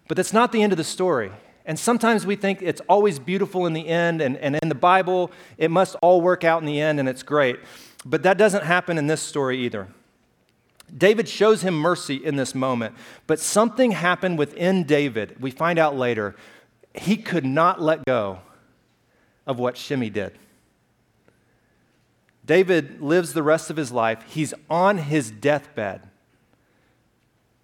But 0.09 0.17
that's 0.17 0.33
not 0.33 0.50
the 0.50 0.65
end 0.65 0.73
of 0.73 0.79
the 0.79 0.85
story. 0.85 1.31
And 1.65 1.79
sometimes 1.79 2.26
we 2.26 2.35
think 2.35 2.61
it's 2.61 2.81
always 2.88 3.21
beautiful 3.21 3.67
in 3.67 3.73
the 3.73 3.87
end, 3.87 4.21
and, 4.21 4.37
and 4.38 4.57
in 4.62 4.69
the 4.69 4.75
Bible, 4.75 5.31
it 5.59 5.71
must 5.71 5.95
all 6.03 6.21
work 6.21 6.43
out 6.43 6.61
in 6.61 6.67
the 6.67 6.81
end 6.81 6.99
and 6.99 7.09
it's 7.09 7.23
great. 7.23 7.61
But 8.05 8.25
that 8.25 8.37
doesn't 8.37 8.65
happen 8.65 8.99
in 8.99 9.07
this 9.07 9.23
story 9.23 9.59
either. 9.61 9.87
David 10.95 11.28
shows 11.28 11.62
him 11.62 11.75
mercy 11.75 12.16
in 12.16 12.37
this 12.37 12.55
moment, 12.55 12.95
but 13.26 13.40
something 13.40 13.93
happened 13.93 14.38
within 14.38 14.85
David. 14.85 15.40
We 15.40 15.50
find 15.50 15.78
out 15.78 15.97
later. 15.97 16.37
He 16.95 17.16
could 17.16 17.45
not 17.45 17.81
let 17.81 18.05
go 18.05 18.40
of 19.47 19.59
what 19.59 19.76
Shimei 19.76 20.11
did. 20.11 20.38
David 22.45 23.00
lives 23.00 23.33
the 23.33 23.43
rest 23.43 23.71
of 23.71 23.76
his 23.76 23.90
life. 23.90 24.23
He's 24.28 24.55
on 24.71 24.99
his 24.99 25.31
deathbed. 25.31 26.09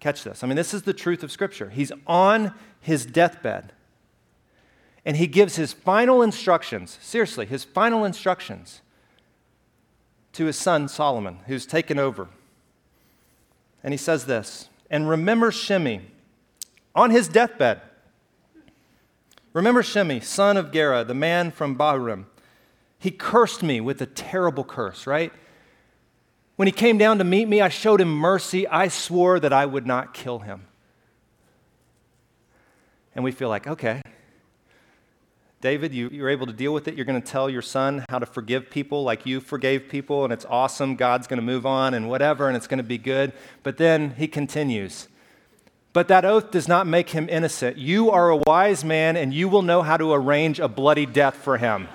Catch 0.01 0.25
this. 0.25 0.43
I 0.43 0.47
mean, 0.47 0.57
this 0.57 0.73
is 0.73 0.83
the 0.83 0.93
truth 0.93 1.23
of 1.23 1.31
Scripture. 1.31 1.69
He's 1.69 1.91
on 2.05 2.53
his 2.81 3.05
deathbed. 3.05 3.71
And 5.05 5.15
he 5.15 5.27
gives 5.27 5.55
his 5.55 5.71
final 5.71 6.21
instructions, 6.21 6.97
seriously, 7.01 7.45
his 7.45 7.63
final 7.63 8.03
instructions 8.03 8.81
to 10.33 10.45
his 10.45 10.57
son 10.57 10.87
Solomon, 10.89 11.39
who's 11.47 11.65
taken 11.65 11.99
over. 11.99 12.27
And 13.83 13.93
he 13.93 13.97
says 13.97 14.25
this 14.25 14.69
And 14.89 15.09
remember 15.09 15.51
Shimei 15.51 16.01
on 16.95 17.11
his 17.11 17.27
deathbed. 17.27 17.81
Remember 19.53 19.83
Shimei, 19.83 20.19
son 20.19 20.57
of 20.57 20.71
Gera, 20.71 21.03
the 21.03 21.13
man 21.13 21.51
from 21.51 21.77
Bahurim. 21.77 22.25
He 22.97 23.11
cursed 23.11 23.61
me 23.61 23.81
with 23.81 24.01
a 24.01 24.05
terrible 24.05 24.63
curse, 24.63 25.05
right? 25.05 25.31
When 26.55 26.67
he 26.67 26.71
came 26.71 26.97
down 26.97 27.17
to 27.17 27.23
meet 27.23 27.47
me, 27.47 27.61
I 27.61 27.69
showed 27.69 27.99
him 27.99 28.13
mercy. 28.15 28.67
I 28.67 28.87
swore 28.87 29.39
that 29.39 29.51
I 29.51 29.65
would 29.65 29.85
not 29.85 30.13
kill 30.13 30.39
him. 30.39 30.67
And 33.15 33.23
we 33.23 33.31
feel 33.31 33.49
like, 33.49 33.67
okay, 33.67 34.01
David, 35.63 35.93
you, 35.93 36.09
you're 36.09 36.27
able 36.27 36.45
to 36.45 36.51
deal 36.51 36.73
with 36.73 36.89
it. 36.89 36.95
You're 36.95 37.05
going 37.05 37.21
to 37.21 37.25
tell 37.25 37.49
your 37.49 37.61
son 37.61 38.03
how 38.09 38.19
to 38.19 38.25
forgive 38.25 38.69
people 38.69 39.03
like 39.03 39.25
you 39.25 39.39
forgave 39.39 39.87
people, 39.87 40.25
and 40.25 40.33
it's 40.33 40.43
awesome. 40.49 40.97
God's 40.97 41.25
going 41.25 41.37
to 41.37 41.45
move 41.45 41.65
on 41.65 41.93
and 41.93 42.09
whatever, 42.09 42.49
and 42.49 42.57
it's 42.57 42.67
going 42.67 42.79
to 42.79 42.83
be 42.83 42.97
good. 42.97 43.31
But 43.63 43.77
then 43.77 44.15
he 44.17 44.27
continues. 44.27 45.07
But 45.93 46.09
that 46.09 46.25
oath 46.25 46.51
does 46.51 46.67
not 46.67 46.85
make 46.85 47.11
him 47.11 47.29
innocent. 47.29 47.77
You 47.77 48.11
are 48.11 48.29
a 48.29 48.35
wise 48.35 48.83
man, 48.83 49.15
and 49.15 49.33
you 49.33 49.47
will 49.47 49.61
know 49.61 49.83
how 49.83 49.95
to 49.95 50.11
arrange 50.11 50.59
a 50.59 50.67
bloody 50.67 51.05
death 51.05 51.35
for 51.35 51.55
him. 51.57 51.87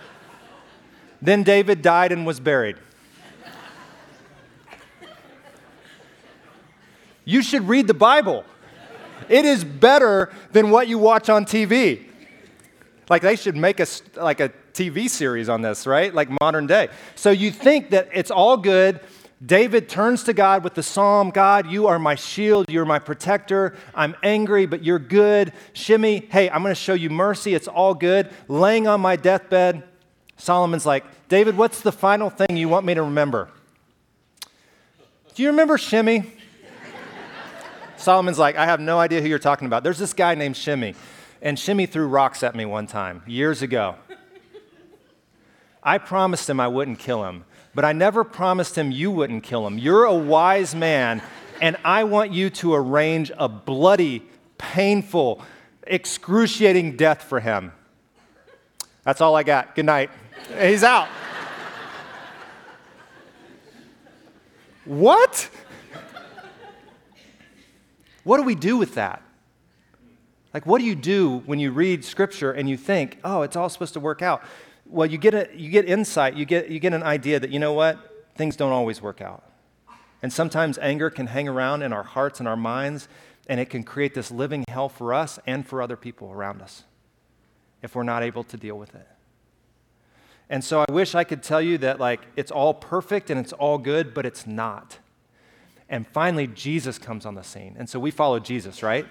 then 1.20 1.42
David 1.42 1.82
died 1.82 2.10
and 2.10 2.24
was 2.24 2.40
buried. 2.40 2.76
You 7.26 7.42
should 7.42 7.68
read 7.68 7.86
the 7.86 7.92
Bible. 7.92 8.46
It 9.28 9.44
is 9.44 9.62
better 9.62 10.32
than 10.52 10.70
what 10.70 10.88
you 10.88 10.96
watch 10.96 11.28
on 11.28 11.44
TV. 11.44 12.06
Like 13.12 13.20
they 13.20 13.36
should 13.36 13.58
make 13.58 13.78
a 13.78 13.86
like 14.16 14.40
a 14.40 14.48
TV 14.72 15.06
series 15.06 15.50
on 15.50 15.60
this, 15.60 15.86
right? 15.86 16.14
Like 16.14 16.30
modern 16.40 16.66
day. 16.66 16.88
So 17.14 17.30
you 17.30 17.50
think 17.50 17.90
that 17.90 18.08
it's 18.14 18.30
all 18.30 18.56
good. 18.56 19.00
David 19.44 19.90
turns 19.90 20.24
to 20.24 20.32
God 20.32 20.64
with 20.64 20.72
the 20.72 20.82
psalm 20.82 21.28
God, 21.28 21.70
you 21.70 21.88
are 21.88 21.98
my 21.98 22.14
shield, 22.14 22.70
you're 22.70 22.86
my 22.86 22.98
protector. 22.98 23.76
I'm 23.94 24.16
angry, 24.22 24.64
but 24.64 24.82
you're 24.82 24.98
good. 24.98 25.52
Shimei, 25.74 26.20
hey, 26.30 26.48
I'm 26.48 26.62
going 26.62 26.74
to 26.74 26.80
show 26.80 26.94
you 26.94 27.10
mercy. 27.10 27.52
It's 27.52 27.68
all 27.68 27.92
good. 27.92 28.30
Laying 28.48 28.86
on 28.86 29.02
my 29.02 29.16
deathbed, 29.16 29.82
Solomon's 30.38 30.86
like, 30.86 31.04
David, 31.28 31.58
what's 31.58 31.82
the 31.82 31.92
final 31.92 32.30
thing 32.30 32.56
you 32.56 32.70
want 32.70 32.86
me 32.86 32.94
to 32.94 33.02
remember? 33.02 33.50
Do 35.34 35.42
you 35.42 35.50
remember 35.50 35.76
Shimei? 35.76 36.32
Solomon's 37.98 38.38
like, 38.38 38.56
I 38.56 38.64
have 38.64 38.80
no 38.80 38.98
idea 38.98 39.20
who 39.20 39.28
you're 39.28 39.38
talking 39.38 39.66
about. 39.66 39.82
There's 39.82 39.98
this 39.98 40.14
guy 40.14 40.34
named 40.34 40.56
Shimei, 40.56 40.94
and 41.42 41.58
Shimei 41.58 41.86
threw 41.86 42.06
rocks 42.06 42.44
at 42.44 42.54
me 42.54 42.64
one 42.64 42.86
time, 42.86 43.22
years 43.26 43.60
ago. 43.62 43.96
I 45.82 45.98
promised 45.98 46.48
him 46.48 46.60
I 46.60 46.68
wouldn't 46.68 47.00
kill 47.00 47.24
him, 47.24 47.44
but 47.74 47.84
I 47.84 47.92
never 47.92 48.22
promised 48.22 48.78
him 48.78 48.92
you 48.92 49.10
wouldn't 49.10 49.42
kill 49.42 49.66
him. 49.66 49.76
You're 49.76 50.04
a 50.04 50.14
wise 50.14 50.74
man, 50.76 51.20
and 51.60 51.76
I 51.84 52.04
want 52.04 52.32
you 52.32 52.48
to 52.50 52.74
arrange 52.74 53.32
a 53.36 53.48
bloody, 53.48 54.22
painful, 54.56 55.42
excruciating 55.84 56.96
death 56.96 57.24
for 57.24 57.40
him. 57.40 57.72
That's 59.02 59.20
all 59.20 59.34
I 59.34 59.42
got. 59.42 59.74
Good 59.74 59.86
night. 59.86 60.10
He's 60.60 60.84
out. 60.84 61.08
what? 64.84 65.50
What 68.22 68.36
do 68.36 68.44
we 68.44 68.54
do 68.54 68.76
with 68.76 68.94
that? 68.94 69.22
Like, 70.54 70.66
what 70.66 70.80
do 70.80 70.84
you 70.84 70.94
do 70.94 71.38
when 71.46 71.58
you 71.58 71.70
read 71.70 72.04
scripture 72.04 72.52
and 72.52 72.68
you 72.68 72.76
think, 72.76 73.18
oh, 73.24 73.42
it's 73.42 73.56
all 73.56 73.68
supposed 73.68 73.94
to 73.94 74.00
work 74.00 74.20
out? 74.20 74.42
Well, 74.86 75.06
you 75.06 75.16
get, 75.16 75.34
a, 75.34 75.48
you 75.54 75.70
get 75.70 75.88
insight, 75.88 76.34
you 76.34 76.44
get, 76.44 76.68
you 76.68 76.78
get 76.78 76.92
an 76.92 77.02
idea 77.02 77.40
that, 77.40 77.50
you 77.50 77.58
know 77.58 77.72
what? 77.72 78.26
Things 78.34 78.56
don't 78.56 78.72
always 78.72 79.00
work 79.00 79.20
out. 79.20 79.42
And 80.22 80.32
sometimes 80.32 80.78
anger 80.78 81.10
can 81.10 81.28
hang 81.28 81.48
around 81.48 81.82
in 81.82 81.92
our 81.92 82.02
hearts 82.02 82.38
and 82.38 82.48
our 82.48 82.56
minds, 82.56 83.08
and 83.48 83.58
it 83.58 83.70
can 83.70 83.82
create 83.82 84.14
this 84.14 84.30
living 84.30 84.64
hell 84.68 84.88
for 84.88 85.14
us 85.14 85.38
and 85.46 85.66
for 85.66 85.80
other 85.82 85.96
people 85.96 86.30
around 86.30 86.62
us 86.62 86.84
if 87.82 87.96
we're 87.96 88.04
not 88.04 88.22
able 88.22 88.44
to 88.44 88.56
deal 88.56 88.78
with 88.78 88.94
it. 88.94 89.08
And 90.48 90.62
so 90.62 90.84
I 90.86 90.92
wish 90.92 91.14
I 91.14 91.24
could 91.24 91.42
tell 91.42 91.62
you 91.62 91.78
that, 91.78 91.98
like, 91.98 92.20
it's 92.36 92.50
all 92.50 92.74
perfect 92.74 93.30
and 93.30 93.40
it's 93.40 93.54
all 93.54 93.78
good, 93.78 94.12
but 94.12 94.26
it's 94.26 94.46
not. 94.46 94.98
And 95.88 96.06
finally, 96.06 96.46
Jesus 96.46 96.98
comes 96.98 97.26
on 97.26 97.34
the 97.34 97.42
scene. 97.42 97.74
And 97.78 97.88
so 97.88 97.98
we 97.98 98.10
follow 98.10 98.38
Jesus, 98.38 98.82
right? 98.82 99.06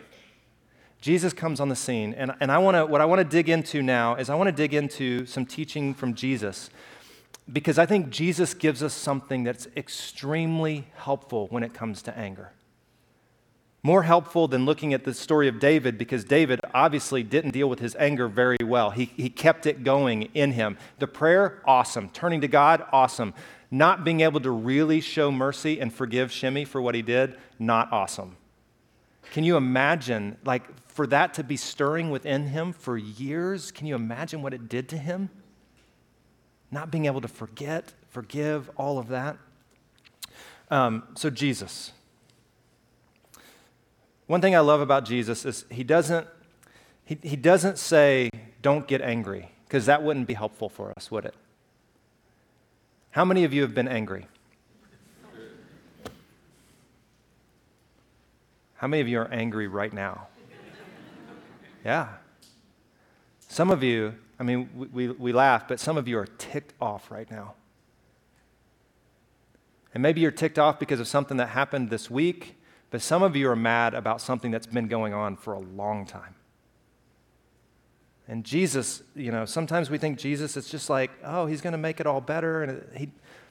Jesus 1.02 1.34
comes 1.34 1.60
on 1.60 1.68
the 1.68 1.76
scene. 1.76 2.14
And, 2.14 2.32
and 2.40 2.52
I 2.52 2.60
wanna, 2.60 2.86
what 2.86 3.02
I 3.02 3.06
want 3.06 3.20
to 3.20 3.26
dig 3.26 3.50
into 3.50 3.82
now 3.82 4.16
is 4.16 4.30
I 4.30 4.36
want 4.36 4.48
to 4.48 4.52
dig 4.56 4.74
into 4.74 5.26
some 5.26 5.46
teaching 5.46 5.94
from 5.94 6.14
Jesus 6.14 6.70
because 7.52 7.80
I 7.80 7.86
think 7.86 8.12
Jesus 8.12 8.54
gives 8.54 8.82
us 8.84 8.94
something 8.94 9.44
that's 9.44 9.68
extremely 9.76 10.88
helpful 10.96 11.48
when 11.48 11.64
it 11.64 11.74
comes 11.74 12.02
to 12.04 12.18
anger. 12.18 12.54
More 13.84 14.04
helpful 14.04 14.48
than 14.48 14.64
looking 14.64 14.94
at 14.94 15.06
the 15.06 15.14
story 15.14 15.48
of 15.48 15.60
David 15.60 15.98
because 15.98 16.24
David 16.24 16.60
obviously 16.72 17.24
didn't 17.24 17.50
deal 17.50 17.68
with 17.68 17.80
his 17.80 17.96
anger 17.96 18.28
very 18.28 18.58
well. 18.64 18.92
He, 18.92 19.06
he 19.06 19.28
kept 19.28 19.66
it 19.66 19.84
going 19.84 20.30
in 20.36 20.52
him. 20.52 20.78
The 21.00 21.08
prayer, 21.08 21.64
awesome. 21.66 22.10
Turning 22.10 22.42
to 22.42 22.48
God, 22.48 22.86
awesome. 22.92 23.34
Not 23.72 24.04
being 24.04 24.22
able 24.22 24.40
to 24.42 24.52
really 24.52 25.02
show 25.02 25.32
mercy 25.32 25.82
and 25.82 25.92
forgive 25.92 26.32
Shimei 26.32 26.64
for 26.64 26.80
what 26.80 26.94
he 26.94 27.02
did, 27.02 27.38
not 27.58 27.92
awesome. 27.92 28.38
Can 29.32 29.44
you 29.44 29.58
imagine, 29.58 30.38
like, 30.44 30.64
for 31.02 31.08
that 31.08 31.34
to 31.34 31.44
be 31.44 31.58
stirring 31.58 32.12
within 32.12 32.50
him 32.50 32.72
for 32.72 32.96
years? 32.96 33.72
Can 33.72 33.88
you 33.88 33.96
imagine 33.96 34.44
what 34.44 34.54
it 34.54 34.70
did 34.70 34.88
to 34.90 34.98
him? 35.00 35.32
Not 36.70 36.92
being 36.92 37.08
able 37.08 37.22
to 37.22 37.28
forget, 37.28 37.94
forgive, 38.10 38.70
all 38.78 39.00
of 39.00 39.08
that. 39.08 39.36
Um, 40.70 41.02
so, 41.16 41.32
Jesus. 41.32 41.92
One 44.28 44.42
thing 44.42 44.56
I 44.56 44.60
love 44.60 44.80
about 44.80 45.04
Jesus 45.04 45.44
is 45.44 45.66
he 45.72 45.84
doesn't, 45.84 46.28
he, 47.04 47.18
he 47.24 47.36
doesn't 47.36 47.80
say, 47.80 48.30
don't 48.62 48.88
get 48.88 49.02
angry, 49.02 49.50
because 49.66 49.88
that 49.88 50.04
wouldn't 50.04 50.28
be 50.28 50.36
helpful 50.36 50.70
for 50.70 50.94
us, 50.96 51.10
would 51.10 51.26
it? 51.26 51.34
How 53.10 53.26
many 53.26 53.44
of 53.44 53.56
you 53.56 53.64
have 53.64 53.74
been 53.74 53.88
angry? 53.88 54.28
How 58.76 58.86
many 58.86 59.02
of 59.02 59.08
you 59.08 59.20
are 59.20 59.32
angry 59.32 59.68
right 59.68 59.92
now? 59.92 60.28
Yeah. 61.84 62.10
Some 63.48 63.70
of 63.72 63.84
you, 63.84 64.16
I 64.40 64.44
mean, 64.44 64.70
we, 64.76 64.88
we, 64.88 65.08
we, 65.10 65.34
laugh, 65.34 65.68
but 65.68 65.80
some 65.80 65.98
of 65.98 66.08
you 66.08 66.18
are 66.18 66.26
ticked 66.26 66.74
off 66.80 67.12
right 67.12 67.30
now. 67.30 67.54
And 69.94 70.02
maybe 70.02 70.22
you're 70.22 70.32
ticked 70.32 70.58
off 70.58 70.80
because 70.80 71.00
of 71.00 71.08
something 71.08 71.38
that 71.38 71.50
happened 71.50 71.90
this 71.90 72.10
week, 72.10 72.56
but 72.92 73.02
some 73.02 73.24
of 73.24 73.36
you 73.36 73.50
are 73.50 73.56
mad 73.56 73.94
about 73.94 74.22
something 74.22 74.52
that's 74.52 74.68
been 74.68 74.88
going 74.88 75.14
on 75.14 75.36
for 75.36 75.54
a 75.54 75.60
long 75.60 76.06
time. 76.06 76.36
And 78.28 78.46
Jesus, 78.46 79.04
you 79.14 79.32
know, 79.32 79.44
sometimes 79.44 79.90
we 79.90 79.98
think 79.98 80.18
Jesus 80.18 80.56
is 80.56 80.70
just 80.70 80.90
like, 80.90 81.12
oh, 81.26 81.48
he's 81.48 81.60
going 81.60 81.74
to 81.74 81.78
make 81.78 82.00
it 82.00 82.08
all 82.08 82.22
better. 82.22 82.64
And 82.64 82.98
he, 82.98 83.10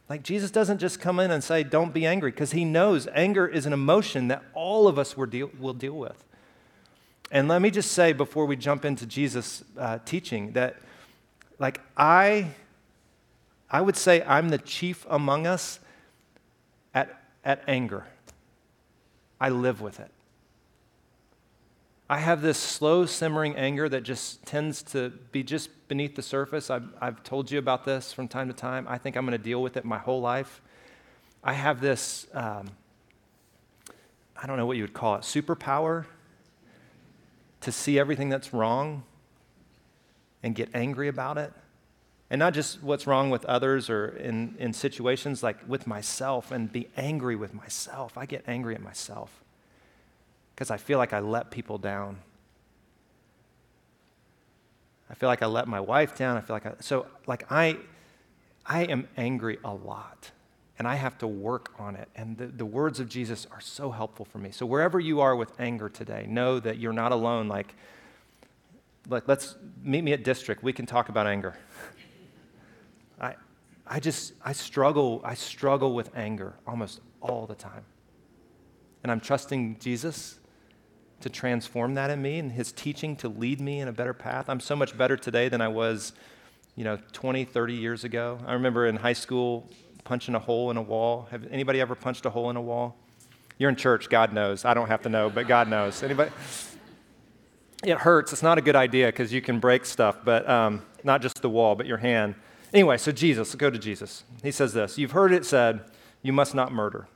like, 0.08 0.22
Jesus 0.22 0.50
doesn't 0.50 0.78
just 0.78 0.98
come 0.98 1.20
in 1.20 1.30
and 1.30 1.44
say, 1.44 1.62
don't 1.62 1.92
be 1.92 2.06
angry, 2.06 2.30
because 2.30 2.52
he 2.52 2.64
knows 2.64 3.06
anger 3.14 3.46
is 3.46 3.66
an 3.66 3.74
emotion 3.74 4.28
that 4.28 4.42
all 4.54 4.88
of 4.88 4.98
us 4.98 5.16
will 5.16 5.26
deal, 5.26 5.50
will 5.58 5.74
deal 5.74 5.92
with. 5.92 6.24
And 7.30 7.46
let 7.46 7.62
me 7.62 7.70
just 7.70 7.92
say 7.92 8.12
before 8.12 8.46
we 8.46 8.56
jump 8.56 8.84
into 8.84 9.06
Jesus' 9.06 9.62
uh, 9.78 9.98
teaching 10.04 10.52
that, 10.52 10.76
like, 11.58 11.80
I, 11.96 12.48
I 13.70 13.80
would 13.80 13.96
say 13.96 14.22
I'm 14.22 14.48
the 14.48 14.58
chief 14.58 15.06
among 15.08 15.46
us 15.46 15.78
at, 16.92 17.22
at 17.44 17.62
anger. 17.68 18.06
I 19.40 19.50
live 19.50 19.80
with 19.80 20.00
it. 20.00 20.10
I 22.08 22.18
have 22.18 22.42
this 22.42 22.58
slow 22.58 23.06
simmering 23.06 23.54
anger 23.54 23.88
that 23.88 24.02
just 24.02 24.44
tends 24.44 24.82
to 24.84 25.10
be 25.30 25.44
just 25.44 25.70
beneath 25.86 26.16
the 26.16 26.22
surface. 26.22 26.68
I've, 26.68 26.88
I've 27.00 27.22
told 27.22 27.52
you 27.52 27.60
about 27.60 27.84
this 27.84 28.12
from 28.12 28.26
time 28.26 28.48
to 28.48 28.54
time. 28.54 28.86
I 28.88 28.98
think 28.98 29.16
I'm 29.16 29.24
going 29.24 29.38
to 29.38 29.44
deal 29.44 29.62
with 29.62 29.76
it 29.76 29.84
my 29.84 29.98
whole 29.98 30.20
life. 30.20 30.60
I 31.44 31.52
have 31.52 31.80
this, 31.80 32.26
um, 32.34 32.70
I 34.36 34.48
don't 34.48 34.56
know 34.56 34.66
what 34.66 34.76
you 34.76 34.82
would 34.82 34.92
call 34.92 35.14
it, 35.14 35.20
superpower 35.20 36.06
to 37.60 37.72
see 37.72 37.98
everything 37.98 38.28
that's 38.28 38.52
wrong 38.52 39.02
and 40.42 40.54
get 40.54 40.70
angry 40.74 41.08
about 41.08 41.38
it. 41.38 41.52
And 42.30 42.38
not 42.38 42.54
just 42.54 42.82
what's 42.82 43.06
wrong 43.06 43.30
with 43.30 43.44
others 43.44 43.90
or 43.90 44.08
in, 44.08 44.54
in 44.58 44.72
situations, 44.72 45.42
like 45.42 45.56
with 45.68 45.86
myself 45.86 46.52
and 46.52 46.72
be 46.72 46.88
angry 46.96 47.34
with 47.34 47.52
myself. 47.52 48.16
I 48.16 48.24
get 48.24 48.44
angry 48.46 48.74
at 48.74 48.82
myself 48.82 49.42
because 50.54 50.70
I 50.70 50.76
feel 50.76 50.98
like 50.98 51.12
I 51.12 51.18
let 51.18 51.50
people 51.50 51.76
down. 51.76 52.18
I 55.10 55.14
feel 55.14 55.28
like 55.28 55.42
I 55.42 55.46
let 55.46 55.66
my 55.66 55.80
wife 55.80 56.16
down. 56.16 56.36
I 56.36 56.40
feel 56.40 56.54
like 56.54 56.66
I, 56.66 56.74
so 56.78 57.06
like 57.26 57.50
I, 57.50 57.78
I 58.64 58.84
am 58.84 59.08
angry 59.16 59.58
a 59.64 59.74
lot 59.74 60.30
and 60.80 60.88
I 60.88 60.94
have 60.94 61.18
to 61.18 61.26
work 61.26 61.74
on 61.78 61.94
it. 61.94 62.08
And 62.16 62.38
the, 62.38 62.46
the 62.46 62.64
words 62.64 63.00
of 63.00 63.08
Jesus 63.10 63.46
are 63.50 63.60
so 63.60 63.90
helpful 63.90 64.24
for 64.24 64.38
me. 64.38 64.50
So 64.50 64.64
wherever 64.64 64.98
you 64.98 65.20
are 65.20 65.36
with 65.36 65.52
anger 65.60 65.90
today, 65.90 66.24
know 66.26 66.58
that 66.58 66.78
you're 66.78 66.94
not 66.94 67.12
alone. 67.12 67.48
Like, 67.48 67.74
like 69.06 69.28
let's 69.28 69.56
meet 69.82 70.02
me 70.02 70.14
at 70.14 70.24
district. 70.24 70.62
We 70.62 70.72
can 70.72 70.86
talk 70.86 71.10
about 71.10 71.26
anger. 71.26 71.54
I, 73.20 73.34
I 73.86 74.00
just, 74.00 74.32
I 74.42 74.54
struggle, 74.54 75.20
I 75.22 75.34
struggle 75.34 75.92
with 75.92 76.16
anger 76.16 76.54
almost 76.66 77.02
all 77.20 77.46
the 77.46 77.54
time. 77.54 77.84
And 79.02 79.12
I'm 79.12 79.20
trusting 79.20 79.80
Jesus 79.80 80.40
to 81.20 81.28
transform 81.28 81.92
that 81.96 82.08
in 82.08 82.22
me 82.22 82.38
and 82.38 82.52
his 82.52 82.72
teaching 82.72 83.16
to 83.16 83.28
lead 83.28 83.60
me 83.60 83.80
in 83.80 83.88
a 83.88 83.92
better 83.92 84.14
path. 84.14 84.48
I'm 84.48 84.60
so 84.60 84.74
much 84.74 84.96
better 84.96 85.18
today 85.18 85.50
than 85.50 85.60
I 85.60 85.68
was, 85.68 86.14
you 86.74 86.84
know, 86.84 86.98
20, 87.12 87.44
30 87.44 87.74
years 87.74 88.04
ago. 88.04 88.38
I 88.46 88.54
remember 88.54 88.86
in 88.86 88.96
high 88.96 89.12
school 89.12 89.68
punching 90.04 90.34
a 90.34 90.38
hole 90.38 90.70
in 90.70 90.76
a 90.76 90.82
wall. 90.82 91.28
Have 91.30 91.46
anybody 91.50 91.80
ever 91.80 91.94
punched 91.94 92.26
a 92.26 92.30
hole 92.30 92.50
in 92.50 92.56
a 92.56 92.62
wall? 92.62 92.96
You're 93.58 93.70
in 93.70 93.76
church, 93.76 94.08
God 94.08 94.32
knows. 94.32 94.64
I 94.64 94.74
don't 94.74 94.88
have 94.88 95.02
to 95.02 95.08
know, 95.08 95.28
but 95.28 95.46
God 95.46 95.68
knows. 95.68 96.02
Anybody? 96.02 96.30
It 97.84 97.98
hurts. 97.98 98.32
It's 98.32 98.42
not 98.42 98.58
a 98.58 98.62
good 98.62 98.76
idea 98.76 99.06
because 99.06 99.32
you 99.32 99.40
can 99.40 99.58
break 99.58 99.84
stuff, 99.84 100.18
but 100.24 100.48
um, 100.48 100.82
not 101.04 101.22
just 101.22 101.40
the 101.42 101.50
wall, 101.50 101.74
but 101.74 101.86
your 101.86 101.98
hand. 101.98 102.34
Anyway, 102.72 102.96
so 102.98 103.10
Jesus, 103.12 103.54
go 103.54 103.70
to 103.70 103.78
Jesus. 103.78 104.24
He 104.42 104.50
says 104.50 104.72
this 104.72 104.98
You've 104.98 105.12
heard 105.12 105.32
it 105.32 105.44
said, 105.44 105.80
you 106.22 106.32
must 106.32 106.54
not 106.54 106.72
murder. 106.72 107.08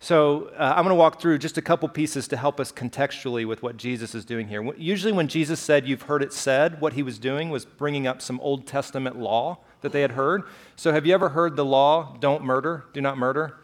So 0.00 0.50
uh, 0.58 0.74
I'm 0.76 0.82
going 0.82 0.88
to 0.88 0.96
walk 0.96 1.20
through 1.20 1.38
just 1.38 1.58
a 1.58 1.62
couple 1.62 1.88
pieces 1.88 2.26
to 2.28 2.36
help 2.36 2.58
us 2.58 2.72
contextually 2.72 3.46
with 3.46 3.62
what 3.62 3.76
Jesus 3.76 4.16
is 4.16 4.24
doing 4.24 4.48
here. 4.48 4.74
Usually, 4.74 5.12
when 5.12 5.28
Jesus 5.28 5.60
said, 5.60 5.86
You've 5.86 6.02
heard 6.02 6.24
it 6.24 6.32
said, 6.32 6.80
what 6.80 6.94
he 6.94 7.04
was 7.04 7.20
doing 7.20 7.50
was 7.50 7.64
bringing 7.64 8.08
up 8.08 8.20
some 8.20 8.40
Old 8.40 8.66
Testament 8.66 9.16
law 9.16 9.58
that 9.82 9.92
they 9.92 10.00
had 10.00 10.12
heard. 10.12 10.44
So, 10.76 10.92
have 10.92 11.06
you 11.06 11.14
ever 11.14 11.30
heard 11.30 11.56
the 11.56 11.64
law, 11.64 12.16
don't 12.20 12.44
murder, 12.44 12.84
do 12.92 13.00
not 13.00 13.18
murder? 13.18 13.58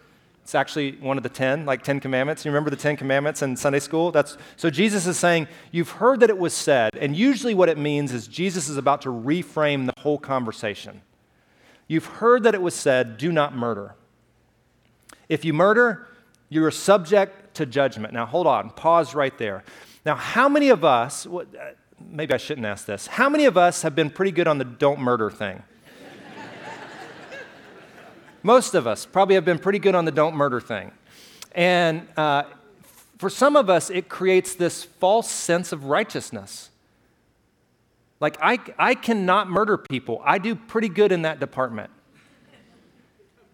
It's 0.49 0.55
actually 0.55 0.93
one 0.93 1.19
of 1.19 1.23
the 1.23 1.29
10, 1.29 1.67
like 1.67 1.83
10 1.83 2.01
commandments. 2.01 2.43
You 2.45 2.51
remember 2.51 2.71
the 2.71 2.77
10 2.77 2.97
commandments 2.97 3.43
in 3.43 3.55
Sunday 3.55 3.81
school? 3.81 4.11
That's, 4.11 4.39
so 4.57 4.71
Jesus 4.71 5.07
is 5.07 5.19
saying, 5.19 5.47
You've 5.73 5.91
heard 5.91 6.21
that 6.21 6.31
it 6.31 6.39
was 6.39 6.55
said. 6.55 6.97
And 6.97 7.15
usually 7.15 7.53
what 7.53 7.69
it 7.69 7.77
means 7.77 8.15
is 8.15 8.27
Jesus 8.27 8.71
is 8.71 8.79
about 8.79 9.03
to 9.03 9.11
reframe 9.11 9.85
the 9.85 10.01
whole 10.01 10.17
conversation. 10.17 11.03
You've 11.87 12.07
heard 12.07 12.45
that 12.45 12.55
it 12.55 12.63
was 12.63 12.75
said, 12.75 13.19
Do 13.19 13.31
not 13.31 13.55
murder. 13.55 13.95
If 15.29 15.45
you 15.45 15.53
murder, 15.53 16.07
you 16.49 16.65
are 16.65 16.71
subject 16.71 17.55
to 17.57 17.67
judgment. 17.67 18.15
Now, 18.15 18.25
hold 18.25 18.47
on, 18.47 18.71
pause 18.71 19.15
right 19.15 19.37
there. 19.37 19.65
Now, 20.07 20.15
how 20.15 20.49
many 20.49 20.71
of 20.71 20.83
us, 20.83 21.27
uh, 21.27 21.45
maybe 22.01 22.33
I 22.33 22.39
shouldn't 22.39 22.67
ask 22.67 22.87
this, 22.87 23.07
how 23.07 23.29
many 23.29 23.45
of 23.45 23.59
us 23.59 23.83
have 23.83 23.95
been 23.95 24.09
pretty 24.09 24.33
good 24.33 24.49
on 24.49 24.57
the 24.57 24.65
don't 24.65 25.01
murder 25.01 25.31
thing? 25.31 25.63
Most 28.43 28.75
of 28.75 28.87
us 28.87 29.07
probably 29.07 29.35
have 29.35 29.45
been 29.45 29.59
pretty 29.59 29.79
good 29.79 29.95
on 29.95 30.05
the 30.05 30.13
don't 30.13 30.35
murder 30.35 30.61
thing. 30.61 30.93
And 31.53 32.07
uh, 32.17 32.45
for 33.19 33.29
some 33.29 33.57
of 33.57 33.69
us, 33.69 33.91
it 33.91 34.09
creates 34.09 34.55
this 34.55 34.85
false 34.85 35.31
sense 35.31 35.73
of 35.73 35.85
righteousness. 35.87 36.71
Like, 38.21 38.37
I, 38.41 38.59
I 38.79 38.95
cannot 38.95 39.49
murder 39.49 39.77
people. 39.77 40.21
I 40.25 40.39
do 40.39 40.55
pretty 40.55 40.89
good 40.89 41.13
in 41.13 41.23
that 41.23 41.41
department. 41.41 41.91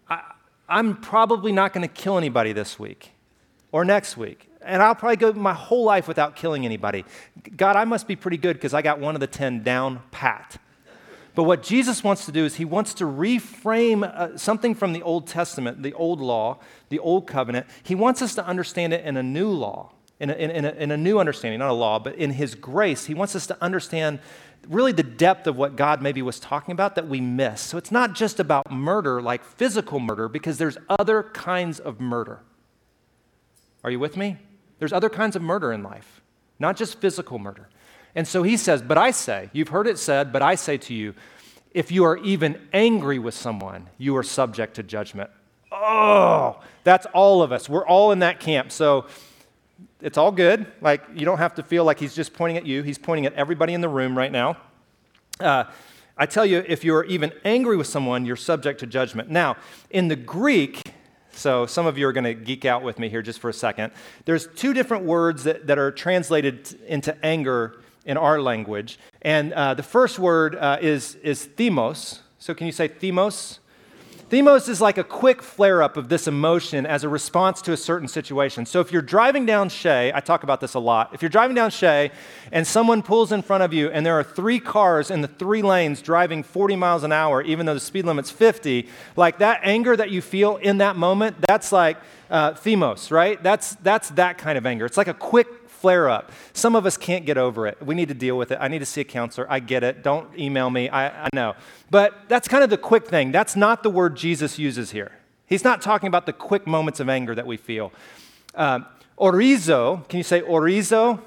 I, 0.09 0.23
I'm 0.69 0.97
probably 0.97 1.53
not 1.53 1.73
going 1.73 1.87
to 1.87 1.93
kill 1.93 2.19
anybody 2.19 2.53
this 2.53 2.79
week 2.79 3.13
or 3.73 3.85
next 3.85 4.17
week. 4.17 4.49
And 4.63 4.83
I'll 4.83 4.95
probably 4.95 5.17
go 5.17 5.33
my 5.33 5.53
whole 5.53 5.85
life 5.85 6.09
without 6.09 6.37
killing 6.37 6.65
anybody. 6.65 7.05
God, 7.57 7.77
I 7.77 7.85
must 7.85 8.09
be 8.09 8.17
pretty 8.17 8.39
good 8.39 8.55
because 8.55 8.73
I 8.73 8.81
got 8.81 8.99
one 8.99 9.15
of 9.15 9.21
the 9.21 9.27
10 9.27 9.63
down 9.63 10.03
pat. 10.11 10.57
But 11.35 11.45
what 11.45 11.63
Jesus 11.63 12.05
wants 12.05 12.27
to 12.27 12.33
do 12.33 12.45
is 12.45 12.57
he 12.57 12.65
wants 12.65 12.95
to 12.95 13.05
reframe 13.05 14.05
uh, 14.05 14.37
something 14.39 14.75
from 14.75 14.93
the 14.93 15.03
Old 15.03 15.27
Testament, 15.27 15.83
the 15.83 15.93
old 15.95 16.21
law, 16.21 16.59
the 16.91 17.01
old 17.01 17.27
covenant. 17.27 17.67
He 17.83 17.95
wants 17.95 18.23
us 18.23 18.35
to 18.37 18.47
understand 18.47 18.93
it 18.93 19.05
in 19.05 19.17
a 19.17 19.23
new 19.23 19.49
law, 19.49 19.93
in 20.21 20.31
a, 20.31 20.35
in, 20.35 20.65
a, 20.65 20.71
in 20.71 20.91
a 20.93 20.97
new 20.97 21.19
understanding, 21.19 21.59
not 21.59 21.71
a 21.71 21.75
law, 21.75 21.99
but 21.99 22.15
in 22.15 22.31
his 22.31 22.55
grace. 22.55 23.07
He 23.07 23.15
wants 23.15 23.35
us 23.35 23.49
to 23.49 23.61
understand 23.61 24.21
really 24.69 24.93
the 24.93 25.03
depth 25.03 25.47
of 25.49 25.57
what 25.57 25.75
God 25.75 26.01
maybe 26.01 26.23
was 26.23 26.39
talking 26.39 26.73
about 26.73 26.95
that 26.95 27.09
we 27.09 27.21
miss. 27.21 27.61
So 27.61 27.79
it's 27.79 27.91
not 27.91 28.15
just 28.15 28.39
about 28.39 28.71
murder, 28.71 29.21
like 29.21 29.45
physical 29.45 29.99
murder, 29.99 30.29
because 30.29 30.59
there's 30.59 30.79
other 30.89 31.25
kinds 31.25 31.81
of 31.81 32.01
murder. 32.01 32.41
Are 33.83 33.91
you 33.91 33.99
with 33.99 34.17
me? 34.17 34.39
There's 34.79 34.93
other 34.93 35.11
kinds 35.11 35.37
of 35.37 35.43
murder 35.43 35.73
in 35.73 35.83
life, 35.83 36.23
not 36.59 36.77
just 36.77 37.01
physical 37.01 37.39
murder. 37.39 37.69
And 38.15 38.27
so 38.29 38.43
he 38.43 38.57
says, 38.57 38.83
But 38.83 38.99
I 38.99 39.11
say, 39.11 39.51
you've 39.53 39.69
heard 39.69 39.87
it 39.87 39.99
said, 39.99 40.33
but 40.33 40.43
I 40.43 40.55
say 40.55 40.79
to 40.79 40.95
you, 40.95 41.15
if 41.73 41.91
you 41.91 42.05
are 42.05 42.17
even 42.19 42.61
angry 42.73 43.19
with 43.19 43.35
someone, 43.35 43.89
you 43.99 44.17
are 44.17 44.23
subject 44.23 44.75
to 44.77 44.83
judgment. 44.83 45.31
Oh, 45.73 46.61
that's 46.85 47.07
all 47.07 47.43
of 47.43 47.51
us. 47.51 47.69
We're 47.69 47.87
all 47.87 48.13
in 48.13 48.21
that 48.21 48.39
camp. 48.39 48.71
So 48.71 49.07
it's 50.01 50.17
all 50.17 50.31
good. 50.31 50.67
Like, 50.81 51.03
you 51.15 51.25
don't 51.25 51.39
have 51.39 51.55
to 51.55 51.65
feel 51.65 51.85
like 51.85 51.99
he's 51.99 52.15
just 52.15 52.33
pointing 52.33 52.57
at 52.57 52.65
you, 52.65 52.83
he's 52.83 52.99
pointing 52.99 53.27
at 53.27 53.35
everybody 53.35 53.75
in 53.75 53.81
the 53.81 53.89
room 53.89 54.17
right 54.17 54.31
now. 54.31 54.57
Uh, 55.41 55.65
I 56.17 56.27
tell 56.27 56.47
you, 56.47 56.65
if 56.69 56.85
you're 56.85 57.03
even 57.05 57.33
angry 57.45 57.77
with 57.77 57.89
someone, 57.89 58.25
you're 58.25 58.37
subject 58.37 58.79
to 58.81 58.87
judgment. 58.87 59.31
Now, 59.31 59.57
in 59.91 60.07
the 60.07 60.15
Greek, 60.15 60.93
so 61.33 61.67
some 61.67 61.87
of 61.87 61.99
you 61.99 62.07
are 62.07 62.13
going 62.13 62.23
to 62.23 62.35
geek 62.35 62.65
out 62.65 62.85
with 62.85 63.01
me 63.01 63.09
here 63.09 63.21
just 63.21 63.41
for 63.41 63.49
a 63.49 63.53
second. 63.53 63.93
There's 64.25 64.47
two 64.47 64.73
different 64.73 65.07
words 65.07 65.43
that, 65.43 65.67
that 65.67 65.77
are 65.77 65.91
translated 65.91 66.79
into 66.87 67.17
anger 67.27 67.81
in 68.05 68.17
our 68.17 68.41
language. 68.41 68.99
And 69.23 69.53
uh, 69.53 69.75
the 69.75 69.83
first 69.83 70.19
word 70.19 70.57
uh, 70.57 70.79
is, 70.81 71.17
is 71.17 71.49
themos. 71.57 72.21
So 72.39 72.55
can 72.55 72.67
you 72.67 72.73
say 72.73 72.89
themos? 72.89 73.59
Themos 74.31 74.69
is 74.69 74.81
like 74.81 74.97
a 74.97 75.05
quick 75.05 75.43
flare 75.43 75.83
up 75.83 75.97
of 75.97 76.09
this 76.09 76.27
emotion 76.27 76.87
as 76.87 77.05
a 77.05 77.09
response 77.09 77.61
to 77.63 77.73
a 77.73 77.77
certain 77.77 78.09
situation. 78.09 78.65
So 78.65 78.81
if 78.81 78.91
you're 78.91 79.03
driving 79.03 79.45
down 79.45 79.69
Shea, 79.69 80.13
I 80.15 80.21
talk 80.21 80.43
about 80.43 80.61
this 80.61 80.75
a 80.75 80.81
lot. 80.81 81.13
If 81.13 81.23
you're 81.23 81.29
driving 81.29 81.55
down 81.55 81.71
Shea 81.71 82.11
and 82.51 82.67
someone 82.67 83.03
pulls 83.03 83.33
in 83.33 83.43
front 83.43 83.63
of 83.63 83.73
you 83.73 83.91
and 83.91 84.05
there 84.05 84.19
are 84.19 84.25
three 84.25 84.59
cars 84.59 85.11
in 85.11 85.21
the 85.21 85.29
three 85.29 85.63
lanes 85.63 86.01
driving 86.01 86.43
40 86.43 86.75
miles 86.75 87.05
an 87.05 87.13
hour, 87.13 87.43
even 87.43 87.67
though 87.67 87.75
the 87.75 87.81
speed 87.81 88.07
limit's 88.07 88.31
50, 88.31 88.89
like 89.15 89.39
that 89.39 89.61
anger 89.63 89.95
that 89.95 90.11
you 90.11 90.23
feel 90.23 90.57
in 90.57 90.79
that 90.79 90.97
moment, 90.97 91.37
that's 91.47 91.71
like 91.71 91.99
uh, 92.31 92.53
themos, 92.53 93.11
right? 93.11 93.43
That's, 93.43 93.75
that's 93.77 94.11
that 94.11 94.39
kind 94.39 94.59
of 94.59 94.67
anger. 94.67 94.87
It's 94.87 94.97
like 94.97 95.09
a 95.09 95.15
quick 95.15 95.69
flare 95.69 96.09
up. 96.09 96.33
Some 96.55 96.77
of 96.77 96.87
us 96.87 96.97
can't 96.97 97.27
get 97.27 97.37
over 97.37 97.67
it. 97.67 97.77
We 97.85 97.95
need 97.95 98.09
to 98.09 98.15
deal 98.15 98.39
with 98.39 98.51
it. 98.51 98.59
I 98.61 98.69
need 98.69 98.79
to 98.79 98.87
see 98.87 99.03
a 99.03 99.05
counselor. 99.05 99.47
I 99.51 99.61
get 99.61 99.85
it. 99.85 100.03
Don't 100.03 100.27
email 100.39 100.71
me. 100.71 100.89
I, 100.89 101.27
I 101.27 101.29
know. 101.35 101.55
But 101.91 102.23
that's 102.29 102.49
kind 102.49 102.65
of 102.65 102.71
the 102.71 102.79
quick 102.79 103.07
thing. 103.07 103.33
That's 103.33 103.55
not 103.55 103.83
the 103.83 103.91
word 103.91 104.17
Jesus 104.17 104.59
uses 104.59 104.93
here. 104.93 105.13
He's 105.47 105.63
not 105.63 105.83
talking 105.83 106.07
about 106.07 106.25
the 106.25 106.33
quick 106.33 106.67
moments 106.67 107.01
of 107.01 107.11
anger 107.11 107.35
that 107.35 107.47
we 107.47 107.59
feel. 107.59 107.93
Um, 108.55 108.87
orizo, 109.19 110.09
can 110.09 110.17
you 110.17 110.25
say 110.25 110.41
orizo? 110.41 111.21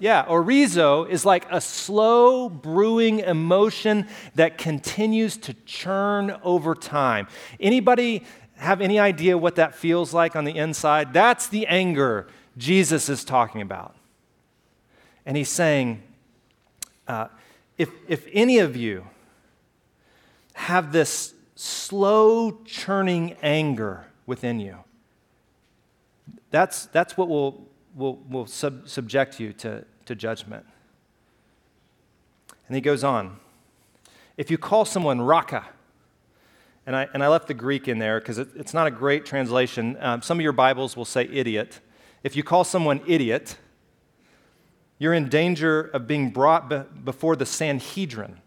Yeah, 0.00 0.24
orizo 0.24 1.08
is 1.08 1.24
like 1.24 1.46
a 1.48 1.60
slow 1.60 2.48
brewing 2.48 3.20
emotion 3.20 4.08
that 4.34 4.58
continues 4.58 5.36
to 5.36 5.54
churn 5.66 6.36
over 6.42 6.74
time. 6.74 7.28
Anybody 7.60 8.24
have 8.62 8.80
any 8.80 8.98
idea 8.98 9.36
what 9.36 9.56
that 9.56 9.74
feels 9.74 10.14
like 10.14 10.36
on 10.36 10.44
the 10.44 10.56
inside? 10.56 11.12
That's 11.12 11.48
the 11.48 11.66
anger 11.66 12.28
Jesus 12.56 13.08
is 13.08 13.24
talking 13.24 13.60
about. 13.60 13.96
And 15.26 15.36
he's 15.36 15.48
saying, 15.48 16.02
uh, 17.08 17.28
if, 17.78 17.90
if 18.08 18.26
any 18.32 18.58
of 18.58 18.76
you 18.76 19.06
have 20.54 20.92
this 20.92 21.34
slow 21.54 22.58
churning 22.64 23.36
anger 23.42 24.06
within 24.26 24.60
you, 24.60 24.78
that's, 26.50 26.86
that's 26.86 27.16
what 27.16 27.28
will, 27.28 27.66
will, 27.96 28.16
will 28.28 28.46
sub, 28.46 28.88
subject 28.88 29.40
you 29.40 29.52
to, 29.54 29.84
to 30.06 30.14
judgment. 30.14 30.66
And 32.68 32.76
he 32.76 32.80
goes 32.80 33.02
on. 33.02 33.38
If 34.36 34.50
you 34.50 34.58
call 34.58 34.84
someone 34.84 35.20
raka, 35.20 35.66
and 36.86 36.96
I, 36.96 37.08
and 37.14 37.22
I 37.22 37.28
left 37.28 37.48
the 37.48 37.54
Greek 37.54 37.88
in 37.88 37.98
there 37.98 38.18
because 38.20 38.38
it, 38.38 38.48
it's 38.56 38.74
not 38.74 38.86
a 38.86 38.90
great 38.90 39.24
translation. 39.24 39.96
Um, 40.00 40.22
some 40.22 40.38
of 40.38 40.42
your 40.42 40.52
Bibles 40.52 40.96
will 40.96 41.04
say 41.04 41.28
idiot. 41.30 41.80
If 42.22 42.36
you 42.36 42.42
call 42.42 42.64
someone 42.64 43.00
idiot, 43.06 43.56
you're 44.98 45.14
in 45.14 45.28
danger 45.28 45.80
of 45.80 46.06
being 46.06 46.30
brought 46.30 46.68
be- 46.68 46.82
before 47.04 47.36
the 47.36 47.46
Sanhedrin, 47.46 48.40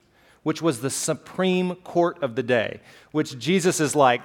which 0.43 0.62
was 0.62 0.82
the 0.82 0.89
supreme 0.89 1.76
court 1.76 2.21
of 2.21 2.36
the 2.36 2.43
day, 2.43 2.80
which 3.12 3.38
Jesus 3.39 3.80
is 3.80 3.95
like, 3.95 4.21